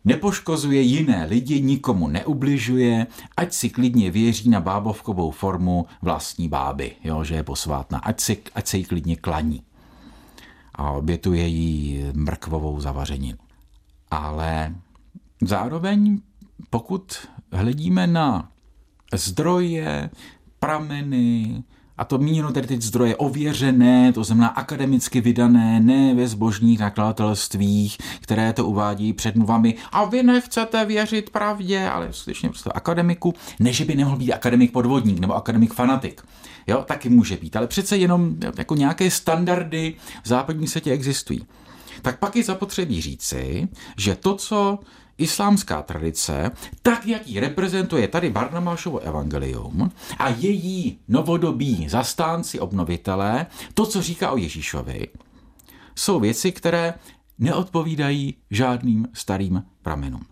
nepoškozuje 0.04 0.80
jiné 0.80 1.24
lidi, 1.24 1.60
nikomu 1.60 2.08
neubližuje, 2.08 3.06
ať 3.36 3.52
si 3.52 3.70
klidně 3.70 4.10
věří 4.10 4.48
na 4.48 4.60
bábovkovou 4.60 5.30
formu 5.30 5.86
vlastní 6.02 6.48
báby, 6.48 6.92
jo, 7.04 7.24
že 7.24 7.34
je 7.34 7.42
posvátná, 7.42 7.98
ať, 7.98 8.20
si, 8.20 8.42
ať 8.54 8.66
se 8.66 8.76
jí 8.78 8.84
klidně 8.84 9.16
klaní 9.16 9.62
a 10.74 10.90
obětuje 10.90 11.46
jí 11.46 12.04
mrkvovou 12.12 12.80
zavařeninu. 12.80 13.41
Ale 14.12 14.74
zároveň, 15.42 16.20
pokud 16.70 17.28
hledíme 17.52 18.06
na 18.06 18.48
zdroje, 19.14 20.10
prameny, 20.58 21.62
a 21.98 22.04
to 22.04 22.18
míněno 22.18 22.52
tedy 22.52 22.66
ty 22.66 22.80
zdroje 22.80 23.16
ověřené, 23.16 24.12
to 24.12 24.24
znamená 24.24 24.48
akademicky 24.48 25.20
vydané, 25.20 25.80
ne 25.80 26.14
ve 26.14 26.28
zbožných 26.28 26.78
nakladatelstvích, 26.78 27.98
které 28.20 28.52
to 28.52 28.66
uvádí 28.66 29.12
před 29.12 29.36
mluvami 29.36 29.74
a 29.92 30.04
vy 30.04 30.22
nechcete 30.22 30.84
věřit 30.84 31.30
pravdě, 31.30 31.88
ale 31.88 32.08
skutečně 32.10 32.48
prostě 32.48 32.70
akademiku, 32.70 33.34
ne, 33.60 33.72
že 33.72 33.84
by 33.84 33.94
nemohl 33.94 34.16
být 34.16 34.32
akademik 34.32 34.72
podvodník 34.72 35.18
nebo 35.18 35.34
akademik 35.34 35.74
fanatik. 35.74 36.22
Jo, 36.66 36.84
taky 36.86 37.08
může 37.08 37.36
být, 37.36 37.56
ale 37.56 37.66
přece 37.66 37.96
jenom 37.96 38.36
jako 38.58 38.74
nějaké 38.74 39.10
standardy 39.10 39.94
v 40.22 40.28
západním 40.28 40.68
světě 40.68 40.92
existují. 40.92 41.46
Tak 42.02 42.18
pak 42.18 42.36
je 42.36 42.44
zapotřebí 42.44 43.00
říci, 43.00 43.68
že 43.96 44.16
to, 44.16 44.34
co 44.34 44.78
islámská 45.18 45.82
tradice, 45.82 46.50
tak 46.82 47.06
jak 47.06 47.28
ji 47.28 47.40
reprezentuje 47.40 48.08
tady 48.08 48.30
Barnamášovo 48.30 48.98
evangelium 48.98 49.92
a 50.18 50.28
její 50.28 50.98
novodobí 51.08 51.88
zastánci 51.88 52.60
obnovitelé, 52.60 53.46
to, 53.74 53.86
co 53.86 54.02
říká 54.02 54.30
o 54.30 54.36
Ježíšovi, 54.36 55.08
jsou 55.94 56.20
věci, 56.20 56.52
které 56.52 56.94
neodpovídají 57.38 58.34
žádným 58.50 59.08
starým 59.12 59.62
pramenům. 59.82 60.22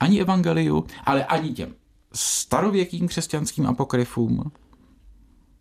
Ani 0.00 0.20
evangeliu, 0.20 0.86
ale 1.04 1.24
ani 1.24 1.52
těm 1.52 1.74
starověkým 2.12 3.08
křesťanským 3.08 3.66
apokryfům, 3.66 4.52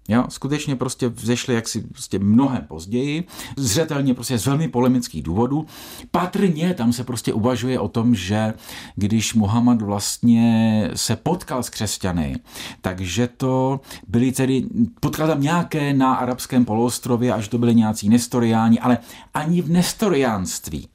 Jo, 0.08 0.26
skutečně 0.30 0.76
prostě 0.76 1.08
vzešly 1.10 1.56
jaksi 1.56 1.82
prostě 1.82 2.20
mnohem 2.20 2.62
později, 2.68 3.24
zřetelně 3.58 4.14
prostě 4.14 4.38
z 4.38 4.46
velmi 4.46 4.68
polemických 4.68 5.24
důvodů. 5.24 5.66
Patrně 6.12 6.74
tam 6.74 6.94
se 6.94 7.04
prostě 7.04 7.34
uvažuje 7.34 7.80
o 7.80 7.88
tom, 7.88 8.16
že 8.16 8.54
když 8.96 9.34
Muhammad 9.34 9.82
vlastně 9.82 10.90
se 10.96 11.16
potkal 11.16 11.64
s 11.64 11.70
křesťany, 11.70 12.40
takže 12.82 13.30
to 13.38 13.82
byly 14.08 14.32
tedy, 14.32 14.66
potkal 15.00 15.28
tam 15.28 15.42
nějaké 15.42 15.94
na 15.94 16.16
arabském 16.16 16.66
poloostrově, 16.66 17.34
až 17.34 17.48
to 17.48 17.58
byly 17.58 17.76
nějací 17.76 18.10
nestoriáni, 18.10 18.80
ale 18.80 18.98
ani 19.34 19.62
v 19.62 19.70
nestoriánství 19.70 20.88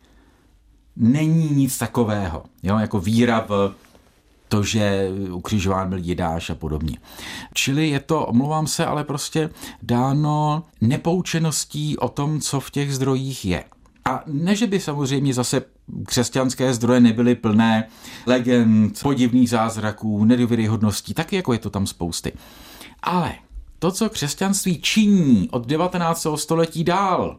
není 0.97 1.51
nic 1.51 1.79
takového, 1.79 2.43
jo, 2.63 2.79
jako 2.79 3.01
víra 3.01 3.45
v 3.49 3.75
to, 4.51 4.63
že 4.63 5.09
ukřižován 5.33 5.89
byl 5.89 5.99
Jidáš 5.99 6.51
a 6.51 6.55
podobně. 6.55 6.97
Čili 7.55 7.89
je 7.89 8.01
to, 8.01 8.27
omlouvám 8.27 8.67
se, 8.67 8.87
ale 8.87 9.05
prostě 9.05 9.51
dáno 9.83 10.63
nepoučeností 10.81 11.99
o 11.99 12.09
tom, 12.09 12.41
co 12.41 12.61
v 12.61 12.71
těch 12.71 12.95
zdrojích 12.95 13.45
je. 13.45 13.65
A 14.05 14.23
ne, 14.27 14.57
že 14.57 14.67
by 14.67 14.81
samozřejmě 14.81 15.35
zase 15.35 15.63
křesťanské 16.07 16.75
zdroje 16.75 17.01
nebyly 17.01 17.35
plné 17.35 17.89
legend, 18.27 19.03
podivných 19.03 19.51
zázraků, 19.51 20.25
nedůvěryhodností, 20.25 21.15
taky 21.15 21.37
jako 21.37 21.53
je 21.53 21.59
to 21.59 21.71
tam 21.71 21.87
spousty. 21.87 22.33
Ale 23.03 23.35
to, 23.79 23.93
co 23.93 24.11
křesťanství 24.11 24.81
činí 24.81 25.49
od 25.51 25.67
19. 25.67 26.27
století 26.37 26.85
dál, 26.85 27.39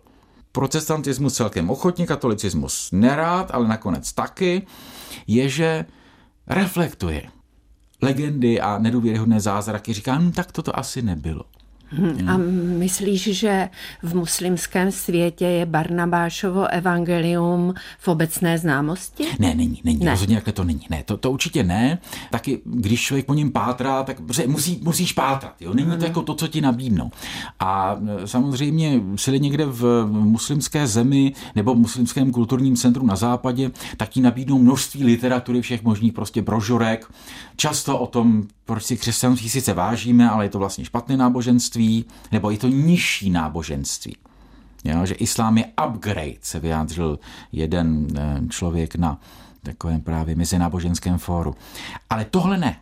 protestantismus 0.52 1.34
celkem 1.34 1.70
ochotně, 1.70 2.08
katolicismus 2.08 2.90
nerád, 2.92 3.52
ale 3.52 3.68
nakonec 3.68 4.14
taky, 4.14 4.68
je, 5.28 5.50
že 5.50 5.86
reflektuje 6.52 7.24
legendy 8.02 8.62
a 8.62 8.78
nedůvěryhodné 8.78 9.40
zázraky. 9.40 9.94
Říká, 9.94 10.16
hm, 10.16 10.32
tak 10.32 10.52
toto 10.52 10.80
asi 10.80 11.02
nebylo. 11.02 11.44
Hmm. 11.92 12.30
A 12.30 12.38
myslíš, 12.78 13.24
že 13.24 13.70
v 14.04 14.16
muslimském 14.16 14.92
světě 14.92 15.46
je 15.46 15.66
Barnabášovo 15.66 16.68
evangelium 16.68 17.74
v 18.00 18.08
obecné 18.08 18.58
známosti? 18.58 19.24
Ne, 19.40 19.56
není, 19.56 19.82
není. 19.84 20.06
Ne. 20.06 20.12
Rozhodně 20.12 20.36
takhle 20.36 20.54
to 20.54 20.64
není. 20.64 20.82
Ne, 20.90 21.04
to, 21.06 21.18
to 21.18 21.32
určitě 21.32 21.64
ne. 21.64 22.00
Taky, 22.32 22.62
když 22.66 23.02
člověk 23.02 23.26
po 23.26 23.34
něm 23.34 23.52
pátrá, 23.52 24.04
tak 24.04 24.18
musí, 24.48 24.80
musíš 24.84 25.14
pátrat. 25.14 25.56
Jo? 25.60 25.74
Není 25.74 25.88
to 25.88 25.96
hmm. 25.96 26.04
jako 26.04 26.22
to, 26.22 26.34
co 26.34 26.48
ti 26.48 26.62
nabídnou. 26.62 27.12
A 27.60 27.98
e, 28.24 28.28
samozřejmě, 28.28 29.02
si 29.16 29.40
někde 29.40 29.66
v 29.66 30.06
muslimské 30.10 30.88
zemi 30.88 31.34
nebo 31.56 31.74
v 31.74 31.78
muslimském 31.78 32.32
kulturním 32.32 32.76
centru 32.76 33.06
na 33.06 33.16
západě, 33.16 33.72
tak 33.98 34.10
ti 34.10 34.22
nabídnou 34.22 34.58
množství 34.58 35.04
literatury, 35.04 35.62
všech 35.62 35.84
možných 35.84 36.14
prostě 36.14 36.42
brožurek. 36.42 37.12
Často 37.56 38.00
o 38.00 38.08
tom, 38.08 38.48
proč 38.72 38.84
si 38.84 38.98
křesťanství 38.98 39.50
sice 39.50 39.74
vážíme, 39.74 40.30
ale 40.30 40.46
je 40.46 40.50
to 40.50 40.60
vlastně 40.60 40.86
špatné 40.86 41.18
náboženství, 41.18 42.06
nebo 42.32 42.52
je 42.52 42.58
to 42.58 42.68
nižší 42.68 43.30
náboženství. 43.30 44.16
Jo, 44.84 45.06
že 45.06 45.14
islám 45.14 45.58
je 45.58 45.66
upgrade, 45.88 46.40
se 46.42 46.60
vyjádřil 46.60 47.20
jeden 47.52 48.08
eh, 48.16 48.42
člověk 48.50 48.96
na 48.96 49.20
takovém 49.64 50.02
právě 50.02 50.36
mezináboženském 50.36 51.18
fóru. 51.18 51.56
Ale 52.10 52.26
tohle 52.26 52.58
ne. 52.58 52.80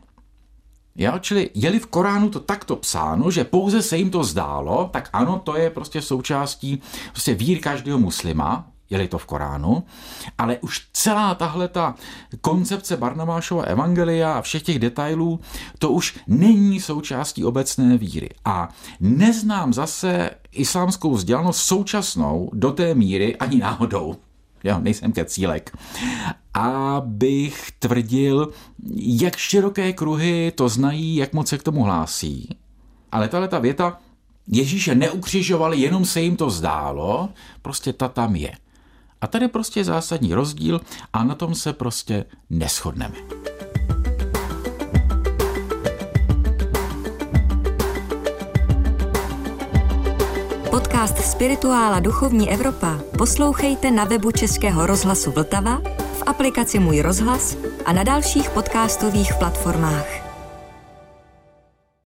Jo, 0.96 1.14
čili 1.20 1.50
je-li 1.54 1.80
v 1.80 1.86
Koránu 1.86 2.30
to 2.30 2.40
takto 2.40 2.76
psáno, 2.76 3.32
že 3.32 3.44
pouze 3.44 3.82
se 3.82 3.98
jim 3.98 4.10
to 4.10 4.24
zdálo, 4.24 4.90
tak 4.94 5.10
ano, 5.14 5.40
to 5.40 5.58
je 5.58 5.70
prostě 5.70 6.02
součástí 6.02 6.82
prostě 7.12 7.34
vír 7.34 7.60
každého 7.60 8.00
muslima, 8.00 8.68
je-li 8.90 9.08
to 9.08 9.18
v 9.18 9.26
Koránu, 9.26 9.84
ale 10.38 10.58
už 10.58 10.88
celá 10.94 11.36
tahle 11.36 11.68
ta 11.68 11.96
koncepce 12.42 12.98
Barnamášova 12.98 13.64
evangelia 13.64 14.34
a 14.34 14.42
všech 14.42 14.64
těch 14.64 14.80
detailů, 14.80 15.40
to 15.80 15.92
už 15.92 16.20
není 16.28 16.80
součástí 16.80 17.46
obecné 17.46 17.98
víry. 17.98 18.30
A 18.46 18.70
neznám 19.00 19.74
zase 19.74 20.30
islámskou 20.52 21.14
vzdělanost 21.14 21.62
současnou 21.62 22.50
do 22.54 22.72
té 22.72 22.96
míry 22.96 23.36
ani 23.36 23.58
náhodou, 23.58 24.16
jo, 24.64 24.80
nejsem 24.80 25.12
kecílek, 25.12 25.78
abych 26.54 27.72
tvrdil, 27.80 28.52
jak 28.96 29.36
široké 29.36 29.94
kruhy 29.94 30.52
to 30.56 30.70
znají, 30.70 31.16
jak 31.16 31.34
moc 31.34 31.48
se 31.48 31.58
k 31.58 31.64
tomu 31.64 31.84
hlásí. 31.84 32.58
Ale 33.12 33.28
tahle 33.28 33.48
ta 33.48 33.60
věta, 33.60 33.98
Ježíše 34.52 34.96
neukřižovali, 34.96 35.80
jenom 35.80 36.06
se 36.06 36.22
jim 36.22 36.36
to 36.36 36.50
zdálo, 36.50 37.30
prostě 37.62 37.94
ta 37.94 38.08
tam 38.08 38.36
je. 38.36 38.52
A 39.22 39.28
tady 39.28 39.48
prostě 39.48 39.80
je 39.80 39.84
zásadní 39.84 40.34
rozdíl 40.34 40.82
a 41.14 41.24
na 41.24 41.36
tom 41.36 41.56
se 41.56 41.74
prostě 41.74 42.26
neschodneme. 42.50 43.16
Podcast 50.70 51.18
Spirituála 51.18 52.00
Duchovní 52.00 52.52
Evropa 52.52 53.00
poslouchejte 53.18 53.92
na 53.92 54.04
webu 54.04 54.32
Českého 54.32 54.86
rozhlasu 54.86 55.32
Vltava, 55.32 55.82
v 55.98 56.24
aplikaci 56.26 56.80
Můj 56.80 57.02
rozhlas 57.02 57.58
a 57.86 57.94
na 57.94 58.04
dalších 58.04 58.50
podcastových 58.50 59.34
platformách. 59.40 60.29